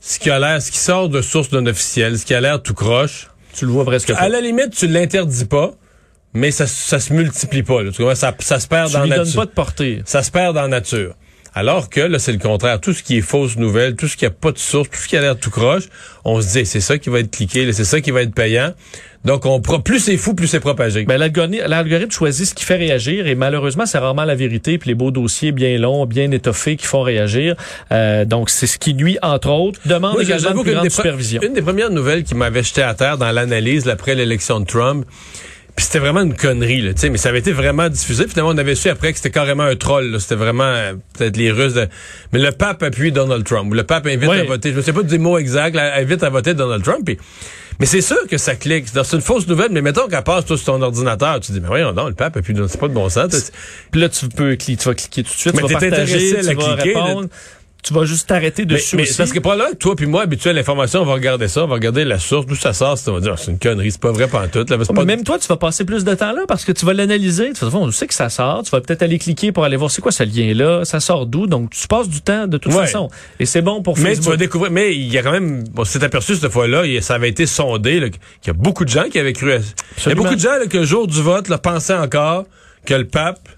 ce 0.00 0.18
qui 0.18 0.30
a 0.30 0.38
l'air, 0.38 0.60
ce 0.62 0.70
qui 0.70 0.78
sort 0.78 1.08
de 1.08 1.22
source 1.22 1.50
d'un 1.50 1.66
officiel, 1.66 2.18
ce 2.18 2.24
qui 2.24 2.34
a 2.34 2.40
l'air 2.40 2.62
tout 2.62 2.74
croche, 2.74 3.28
tu 3.54 3.66
le 3.66 3.72
vois 3.72 3.84
presque 3.84 4.12
pas. 4.12 4.18
À 4.18 4.28
la 4.28 4.40
limite, 4.40 4.70
tu 4.70 4.86
l'interdis 4.86 5.44
pas. 5.44 5.72
Mais 6.34 6.50
ça, 6.50 6.66
ça 6.66 7.00
se 7.00 7.12
multiplie 7.12 7.62
pas. 7.62 7.80
Ça, 8.14 8.34
ça 8.38 8.60
se 8.60 8.68
perd 8.68 8.88
tu 8.88 8.92
dans 8.92 9.06
nature. 9.06 9.24
donnes 9.24 9.34
pas 9.34 9.46
de 9.46 9.50
portée. 9.50 10.02
Ça 10.04 10.22
se 10.22 10.30
perd 10.30 10.54
dans 10.54 10.62
la 10.62 10.68
nature. 10.68 11.14
Alors 11.58 11.90
que 11.90 11.98
là, 11.98 12.20
c'est 12.20 12.30
le 12.30 12.38
contraire. 12.38 12.80
Tout 12.80 12.92
ce 12.92 13.02
qui 13.02 13.18
est 13.18 13.20
fausse 13.20 13.56
nouvelle, 13.56 13.96
tout 13.96 14.06
ce 14.06 14.16
qui 14.16 14.24
a 14.24 14.30
pas 14.30 14.52
de 14.52 14.58
source, 14.58 14.90
tout 14.90 15.00
ce 15.00 15.08
qui 15.08 15.16
a 15.16 15.20
l'air 15.20 15.36
tout 15.36 15.50
croche, 15.50 15.88
on 16.24 16.40
se 16.40 16.52
dit, 16.56 16.64
c'est 16.64 16.78
ça 16.78 16.98
qui 16.98 17.10
va 17.10 17.18
être 17.18 17.32
cliqué, 17.32 17.72
c'est 17.72 17.82
ça 17.82 18.00
qui 18.00 18.12
va 18.12 18.22
être 18.22 18.32
payant. 18.32 18.74
Donc, 19.24 19.44
on 19.44 19.60
plus 19.60 19.98
c'est 19.98 20.16
fou, 20.16 20.34
plus 20.34 20.46
c'est 20.46 20.60
propagé. 20.60 21.04
Ben, 21.04 21.18
l'algorithme 21.18 22.12
choisit 22.12 22.46
ce 22.46 22.54
qui 22.54 22.64
fait 22.64 22.76
réagir 22.76 23.26
et 23.26 23.34
malheureusement, 23.34 23.86
c'est 23.86 23.98
rarement 23.98 24.24
la 24.24 24.36
vérité. 24.36 24.78
Puis 24.78 24.90
les 24.90 24.94
beaux 24.94 25.10
dossiers 25.10 25.50
bien 25.50 25.76
longs, 25.78 26.06
bien 26.06 26.30
étoffés 26.30 26.76
qui 26.76 26.86
font 26.86 27.02
réagir. 27.02 27.56
Euh, 27.90 28.24
donc, 28.24 28.50
c'est 28.50 28.68
ce 28.68 28.78
qui 28.78 28.94
nuit, 28.94 29.18
entre 29.20 29.50
autres, 29.50 29.80
demande 29.84 30.20
également 30.20 30.62
une 30.62 30.72
grande 30.74 30.90
supervision. 30.90 31.42
Une 31.42 31.54
des 31.54 31.62
premières 31.62 31.90
nouvelles 31.90 32.22
qui 32.22 32.36
m'avait 32.36 32.62
jeté 32.62 32.82
à 32.82 32.94
terre 32.94 33.18
dans 33.18 33.32
l'analyse 33.32 33.88
après 33.88 34.14
l'élection 34.14 34.60
de 34.60 34.64
Trump, 34.64 35.04
puis 35.78 35.84
c'était 35.84 36.00
vraiment 36.00 36.22
une 36.22 36.34
connerie, 36.34 36.80
là, 36.80 36.90
mais 37.08 37.18
ça 37.18 37.28
avait 37.28 37.38
été 37.38 37.52
vraiment 37.52 37.88
diffusé. 37.88 38.26
Finalement, 38.26 38.50
on 38.50 38.58
avait 38.58 38.74
su 38.74 38.88
après 38.88 39.12
que 39.12 39.18
c'était 39.18 39.30
carrément 39.30 39.62
un 39.62 39.76
troll. 39.76 40.20
C'était 40.20 40.34
vraiment 40.34 40.64
euh, 40.64 40.94
peut-être 41.16 41.36
les 41.36 41.52
Russes. 41.52 41.74
De... 41.74 41.86
Mais 42.32 42.40
le 42.40 42.50
pape 42.50 42.82
appuie 42.82 43.12
Donald 43.12 43.44
Trump. 43.44 43.72
Le 43.72 43.84
pape 43.84 44.06
invite 44.06 44.28
à 44.28 44.42
voter. 44.42 44.72
Je 44.72 44.78
ne 44.78 44.82
sais 44.82 44.92
pas 44.92 45.04
des 45.04 45.18
mots 45.18 45.38
exacts. 45.38 45.76
invite 45.76 46.24
à 46.24 46.30
voter 46.30 46.54
Donald 46.54 46.82
Trump. 46.82 47.08
Mais 47.78 47.86
c'est 47.86 48.00
sûr 48.00 48.26
que 48.28 48.38
ça 48.38 48.56
clique. 48.56 48.86
C'est 48.92 49.12
une 49.12 49.20
fausse 49.20 49.46
nouvelle, 49.46 49.70
mais 49.70 49.80
mettons 49.80 50.08
qu'elle 50.08 50.24
passe 50.24 50.46
toi, 50.46 50.56
sur 50.56 50.66
ton 50.66 50.82
ordinateur. 50.82 51.38
Tu 51.38 51.52
dis, 51.52 51.60
mais 51.60 51.68
voyons 51.68 51.92
non, 51.92 52.08
le 52.08 52.14
pape 52.14 52.36
appuie 52.36 52.54
Donald 52.54 52.72
C'est 52.72 52.80
pas 52.80 52.88
de 52.88 52.94
bon 52.94 53.08
sens. 53.08 53.52
Puis 53.92 54.00
là, 54.00 54.08
tu 54.08 54.26
peux 54.30 54.56
cliquer, 54.56 54.82
tu 54.82 54.88
vas 54.88 54.94
cliquer 54.96 55.22
tout 55.22 55.32
de 55.32 55.38
suite. 55.38 55.54
Mais 55.54 55.62
tu 55.62 55.74
vas 55.74 55.78
partager, 55.78 56.40
tu 56.40 56.54
vas 56.54 56.74
répondre 56.74 57.28
tu 57.82 57.94
vas 57.94 58.04
juste 58.04 58.28
t'arrêter 58.28 58.64
dessus 58.64 58.96
mais, 58.96 59.04
mais 59.04 59.08
parce 59.16 59.32
que 59.32 59.38
pas 59.38 59.56
là, 59.56 59.68
toi 59.78 59.94
puis 59.96 60.06
moi, 60.06 60.22
habitué 60.22 60.50
à 60.50 60.52
l'information, 60.52 61.00
on 61.00 61.04
va 61.04 61.14
regarder 61.14 61.48
ça, 61.48 61.64
on 61.64 61.68
va 61.68 61.74
regarder 61.74 62.04
la 62.04 62.18
source, 62.18 62.46
d'où 62.46 62.56
ça 62.56 62.72
sort, 62.72 62.98
on 63.06 63.12
va 63.12 63.20
dire, 63.20 63.38
c'est 63.38 63.50
une 63.50 63.58
connerie, 63.58 63.92
c'est 63.92 64.00
pas 64.00 64.12
vrai 64.12 64.28
pendant 64.28 64.48
tout. 64.48 64.66
Là, 64.68 64.78
pas... 64.78 65.04
Même 65.04 65.24
toi, 65.24 65.38
tu 65.38 65.46
vas 65.46 65.56
passer 65.56 65.84
plus 65.84 66.04
de 66.04 66.14
temps 66.14 66.32
là 66.32 66.42
parce 66.48 66.64
que 66.64 66.72
tu 66.72 66.84
vas 66.84 66.92
l'analyser. 66.92 67.52
Tu 67.52 67.64
vas 67.64 67.70
dire, 67.70 67.80
on 67.80 67.90
sait 67.90 68.06
que 68.06 68.14
ça 68.14 68.28
sort, 68.28 68.62
tu 68.62 68.70
vas 68.70 68.80
peut-être 68.80 69.02
aller 69.02 69.18
cliquer 69.18 69.52
pour 69.52 69.64
aller 69.64 69.76
voir 69.76 69.90
c'est 69.90 70.02
quoi 70.02 70.12
ce 70.12 70.24
lien-là, 70.24 70.84
ça 70.84 71.00
sort 71.00 71.26
d'où, 71.26 71.46
donc 71.46 71.70
tu 71.70 71.86
passes 71.86 72.08
du 72.08 72.20
temps 72.20 72.46
de 72.46 72.58
toute 72.58 72.72
façon. 72.72 73.08
Et 73.38 73.46
c'est 73.46 73.62
bon 73.62 73.82
pour 73.82 73.98
Mais 73.98 74.16
tu 74.16 74.22
vas 74.22 74.36
découvrir, 74.36 74.70
mais 74.72 74.94
il 74.94 75.12
y 75.12 75.18
a 75.18 75.22
quand 75.22 75.32
même, 75.32 75.64
on 75.76 75.84
s'est 75.84 76.02
aperçu 76.02 76.36
cette 76.36 76.50
fois-là, 76.50 76.82
ça 77.00 77.14
avait 77.14 77.28
été 77.28 77.46
sondé, 77.46 78.10
qu'il 78.40 78.48
y 78.48 78.50
a 78.50 78.52
beaucoup 78.52 78.84
de 78.84 78.90
gens 78.90 79.08
qui 79.10 79.18
avaient 79.18 79.32
cru 79.32 79.52
à... 79.52 79.58
Il 79.58 80.08
y 80.08 80.12
a 80.12 80.14
beaucoup 80.14 80.34
de 80.34 80.40
gens 80.40 80.58
là, 80.58 80.66
que 80.66 80.78
le 80.78 80.84
jour 80.84 81.06
du 81.06 81.22
vote, 81.22 81.48
là, 81.48 81.58
pensaient 81.58 81.94
encore 81.94 82.44
que 82.84 82.94
le 82.94 83.06
pape 83.06 83.48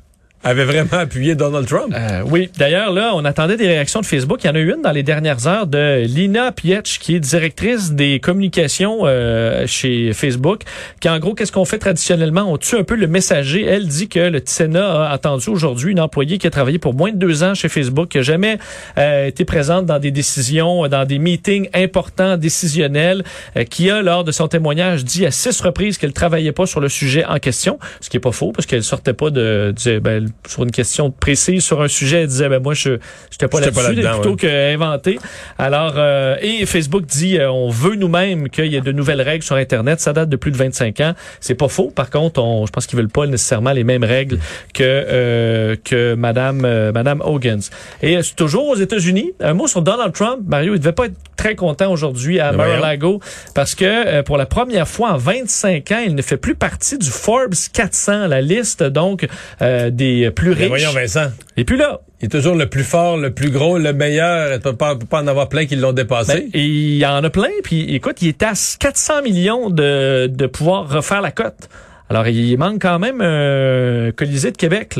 avait 0.42 0.64
vraiment 0.64 0.92
appuyé 0.92 1.35
Donald 1.35 1.66
Trump. 1.66 1.94
Euh, 1.94 2.22
oui. 2.24 2.50
D'ailleurs, 2.57 2.92
là, 2.92 3.12
on 3.14 3.24
attendait 3.26 3.59
des 3.59 3.66
réactions 3.66 4.00
de 4.00 4.07
Facebook. 4.07 4.42
Il 4.42 4.46
y 4.46 4.50
en 4.50 4.55
a 4.55 4.59
eu 4.59 4.72
une 4.72 4.81
dans 4.81 4.90
les 4.90 5.03
dernières 5.03 5.46
heures 5.46 5.66
de 5.66 6.05
Lina 6.07 6.50
Pietch, 6.50 6.98
qui 6.98 7.14
est 7.14 7.20
directrice 7.20 7.92
des 7.92 8.20
communications 8.20 9.00
euh, 9.05 9.66
chez 9.66 10.14
Facebook, 10.14 10.62
qui 11.00 11.11
en 11.11 11.18
gros, 11.18 11.35
qu'est-ce 11.35 11.53
qu'on 11.53 11.66
fait 11.66 11.79
traditionnellement? 11.79 12.50
On 12.50 12.57
tue 12.57 12.76
un 12.76 12.85
peu 12.85 12.94
le 12.94 13.07
messager. 13.07 13.66
Elle 13.66 13.87
dit 13.87 14.09
que 14.09 14.18
le 14.18 14.40
Sénat 14.42 15.09
a 15.09 15.12
attendu 15.12 15.50
aujourd'hui 15.50 15.92
une 15.92 16.00
employée 16.00 16.38
qui 16.38 16.46
a 16.46 16.50
travaillé 16.50 16.79
pour 16.79 16.94
moins 16.94 17.12
de 17.12 17.18
deux 17.18 17.42
ans 17.42 17.55
chez 17.55 17.68
Facebook, 17.68 18.09
qui 18.09 18.16
n'a 18.16 18.22
jamais 18.22 18.59
euh, 18.96 19.26
été 19.26 19.44
présente 19.44 19.85
dans 19.85 19.98
des 19.98 20.11
décisions, 20.11 20.88
dans 20.88 21.05
des 21.05 21.18
meetings 21.18 21.68
importants, 21.74 22.38
décisionnels, 22.38 23.24
qui 23.68 23.90
a, 23.90 24.00
lors 24.00 24.24
de 24.24 24.33
son 24.33 24.48
témoignage, 24.48 25.05
dit 25.05 25.26
à 25.26 25.31
six 25.31 25.61
reprises 25.61 25.98
qu'elle 25.98 26.14
travaillait 26.14 26.53
pas 26.53 26.64
sur 26.64 26.81
le 26.81 26.88
sujet 26.88 27.26
en 27.26 27.38
question, 27.38 27.79
ce 28.00 28.09
qui 28.09 28.16
est 28.16 28.20
pas 28.20 28.33
faux, 28.33 28.53
parce 28.53 28.64
qu'elle 28.64 28.83
sortait 28.83 29.12
pas 29.12 29.29
de... 29.29 29.74
de 29.85 29.98
ben, 29.98 30.30
sur 30.47 30.62
une 30.62 30.71
question 30.71 31.11
précise 31.11 31.62
sur 31.62 31.83
un 31.83 31.88
sujet, 31.88 32.23
elle 32.23 32.27
disait 32.27 32.49
ben 32.49 32.62
moi 32.62 32.75
je 32.75 32.99
j'étais 33.31 33.49
pas 33.49 33.61
là-dessus 33.61 33.95
plutôt 33.95 34.37
qu'inventer. 34.37 35.19
Alors 35.59 35.95
euh, 35.97 36.37
et 36.40 36.66
Facebook 36.66 37.07
dit 37.07 37.38
euh, 37.38 37.51
on 37.51 37.71
veut 37.71 37.97
nous-mêmes 37.97 38.49
qu'il 38.49 38.66
y 38.66 38.77
ait 38.77 38.81
de 38.81 38.93
nouvelles 38.93 39.23
règles 39.23 39.45
sur 39.45 39.57
internet, 39.57 40.01
ça 40.01 40.12
date 40.12 40.29
de 40.29 40.37
plus 40.37 40.51
de 40.51 40.57
25 40.57 41.01
ans. 41.01 41.14
C'est 41.40 41.55
pas 41.55 41.69
faux. 41.69 41.90
Par 41.95 42.11
contre, 42.11 42.43
on, 42.43 42.66
je 42.66 42.73
pense 42.73 42.87
qu'ils 42.87 42.99
veulent 42.99 43.09
pas 43.09 43.27
nécessairement 43.27 43.73
les 43.73 43.85
mêmes 43.85 44.05
règles 44.05 44.38
que 44.75 44.83
euh, 44.83 45.77
que 45.83 46.14
madame 46.14 46.61
madame 46.93 47.21
Hogan. 47.25 47.61
Et 48.03 48.23
c'est 48.23 48.37
toujours 48.37 48.69
aux 48.69 48.77
États-Unis, 48.77 49.33
un 49.40 49.55
mot 49.55 49.66
sur 49.66 49.83
Donald 49.83 50.12
Trump, 50.12 50.40
Mario, 50.47 50.75
il 50.75 50.81
devait 50.81 50.93
pas 50.93 51.07
être 51.07 51.16
très 51.37 51.55
content 51.55 51.90
aujourd'hui 51.90 52.38
à 52.38 52.53
Mar-a-Lago 52.53 53.21
parce 53.55 53.75
que 53.75 54.21
pour 54.23 54.37
la 54.37 54.47
première 54.47 54.87
fois 54.87 55.12
en 55.12 55.16
25 55.16 55.90
ans, 55.93 56.03
il 56.05 56.14
ne 56.14 56.23
fait 56.23 56.37
plus 56.37 56.55
partie 56.55 56.99
du 56.99 57.09
Forbes 57.09 57.55
400, 57.73 58.27
la 58.27 58.40
liste 58.40 58.83
donc 58.83 59.27
des 59.61 60.20
plus 60.29 60.53
riche. 60.53 60.69
voyons, 60.69 60.93
Vincent. 60.93 61.29
Et 61.57 61.65
puis 61.65 61.77
là. 61.77 62.01
Il 62.21 62.27
est 62.27 62.29
toujours 62.29 62.55
le 62.55 62.67
plus 62.67 62.85
fort, 62.85 63.17
le 63.17 63.33
plus 63.33 63.51
gros, 63.51 63.79
le 63.79 63.95
meilleur. 63.95 64.53
Il 64.53 64.61
peut 64.61 64.77
pas, 64.77 64.95
peut 64.95 65.07
pas 65.07 65.23
en 65.23 65.27
avoir 65.27 65.49
plein 65.49 65.65
qui 65.65 65.77
l'ont 65.77 65.95
dépassé. 65.95 66.51
Ben, 66.53 66.61
il 66.61 66.99
y 66.99 67.07
en 67.07 67.25
a 67.25 67.31
plein. 67.31 67.49
Puis 67.65 67.95
écoute, 67.95 68.21
il 68.21 68.29
est 68.29 68.43
à 68.43 68.53
400 68.79 69.23
millions 69.23 69.71
de, 69.71 70.27
de 70.27 70.47
pouvoir 70.47 70.87
refaire 70.91 71.23
la 71.23 71.31
cote. 71.31 71.71
Alors, 72.11 72.27
il 72.27 72.59
manque 72.59 72.83
quand 72.83 72.99
même 72.99 73.20
euh, 73.23 74.11
Colisée 74.11 74.51
de 74.51 74.57
Québec. 74.57 74.99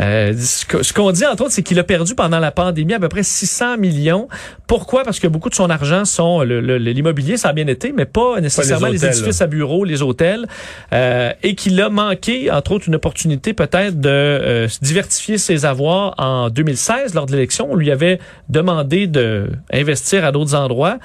Euh, 0.00 0.32
ce 0.34 0.92
qu'on 0.94 1.12
dit, 1.12 1.26
entre 1.26 1.42
autres, 1.42 1.52
c'est 1.52 1.62
qu'il 1.62 1.78
a 1.78 1.84
perdu 1.84 2.14
pendant 2.14 2.38
la 2.38 2.50
pandémie 2.50 2.94
à 2.94 2.98
peu 2.98 3.10
près 3.10 3.22
600 3.22 3.76
millions. 3.76 4.26
Pourquoi? 4.66 5.04
Parce 5.04 5.20
que 5.20 5.26
beaucoup 5.26 5.50
de 5.50 5.54
son 5.54 5.68
argent 5.68 6.06
sont... 6.06 6.40
L'immobilier, 6.40 7.36
ça 7.36 7.50
a 7.50 7.52
bien 7.52 7.66
été, 7.66 7.92
mais 7.92 8.06
pas 8.06 8.40
nécessairement 8.40 8.86
les, 8.86 9.04
édifices 9.04 9.42
à 9.42 9.46
bureaux, 9.46 9.84
les 9.84 10.00
hôtels. 10.00 10.46
Euh, 10.94 11.30
et 11.42 11.54
qu'il 11.54 11.78
a 11.80 11.90
manqué, 11.90 12.50
entre 12.50 12.72
autres, 12.72 12.88
une 12.88 12.94
opportunité 12.94 13.52
peut-être 13.52 14.00
de 14.00 14.08
euh, 14.08 14.68
diversifier 14.80 15.36
ses 15.36 15.66
avoirs 15.66 16.14
en 16.16 16.48
2016, 16.48 17.12
lors 17.14 17.26
de 17.26 17.32
l'élection. 17.32 17.68
On 17.70 17.76
lui 17.76 17.90
avait 17.90 18.18
demandé 18.48 19.06
d'investir 19.06 20.24
à 20.24 20.32
d'autres 20.32 20.54
endroits 20.54 20.98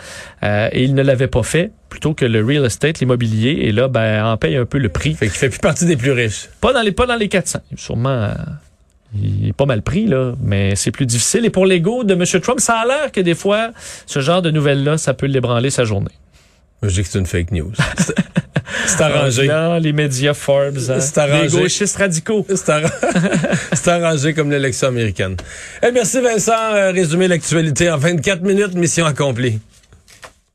euh, 0.43 0.69
et 0.71 0.83
il 0.83 0.95
ne 0.95 1.03
l'avait 1.03 1.27
pas 1.27 1.43
fait 1.43 1.71
plutôt 1.91 2.13
que 2.13 2.25
le 2.25 2.43
real 2.43 2.65
estate, 2.65 2.99
l'immobilier, 3.01 3.51
et 3.63 3.71
là, 3.73 3.89
ben, 3.89 4.25
en 4.25 4.37
paye 4.37 4.55
un 4.55 4.65
peu 4.65 4.79
le 4.79 4.87
prix. 4.87 5.13
Fait 5.13 5.27
qu'il 5.27 5.35
fait 5.35 5.49
plus 5.49 5.59
partie 5.59 5.85
des 5.85 5.97
plus 5.97 6.13
riches. 6.13 6.47
Pas 6.61 6.71
dans 6.71 6.81
les, 6.81 6.93
pas 6.93 7.05
dans 7.05 7.17
les 7.17 7.27
400. 7.27 7.59
Sûrement, 7.75 8.09
euh, 8.09 8.33
il 9.13 9.49
est 9.49 9.53
pas 9.53 9.65
mal 9.65 9.81
pris, 9.81 10.07
là, 10.07 10.33
mais 10.41 10.75
c'est 10.77 10.91
plus 10.91 11.05
difficile. 11.05 11.45
Et 11.45 11.49
pour 11.49 11.65
l'ego 11.65 12.05
de 12.05 12.13
M. 12.13 12.23
Trump, 12.41 12.61
ça 12.61 12.79
a 12.79 12.85
l'air 12.85 13.11
que 13.11 13.19
des 13.19 13.35
fois, 13.35 13.71
ce 14.05 14.21
genre 14.21 14.41
de 14.41 14.49
nouvelles-là, 14.51 14.97
ça 14.97 15.13
peut 15.13 15.25
l'ébranler 15.25 15.69
sa 15.69 15.83
journée. 15.83 16.13
je 16.81 16.87
dis 16.87 17.03
que 17.03 17.09
c'est 17.09 17.19
une 17.19 17.25
fake 17.25 17.51
news. 17.51 17.73
C'est 18.87 19.01
arrangé. 19.01 19.47
Non, 19.51 19.77
les 19.77 19.91
médias 19.91 20.33
Forbes. 20.33 20.77
Hein? 20.89 21.01
C'est 21.01 21.17
arrangé. 21.17 21.57
Les 21.57 21.63
gauchistes 21.63 21.97
radicaux. 21.97 22.47
C'est 23.73 23.89
arrangé 23.89 24.33
comme 24.33 24.49
l'élection 24.49 24.87
américaine. 24.87 25.35
Eh, 25.83 25.91
merci 25.91 26.21
Vincent. 26.21 26.53
Euh, 26.73 26.91
résumé 26.91 27.27
l'actualité 27.27 27.91
en 27.91 27.97
24 27.97 28.43
minutes. 28.43 28.75
Mission 28.75 29.05
accomplie. 29.05 29.59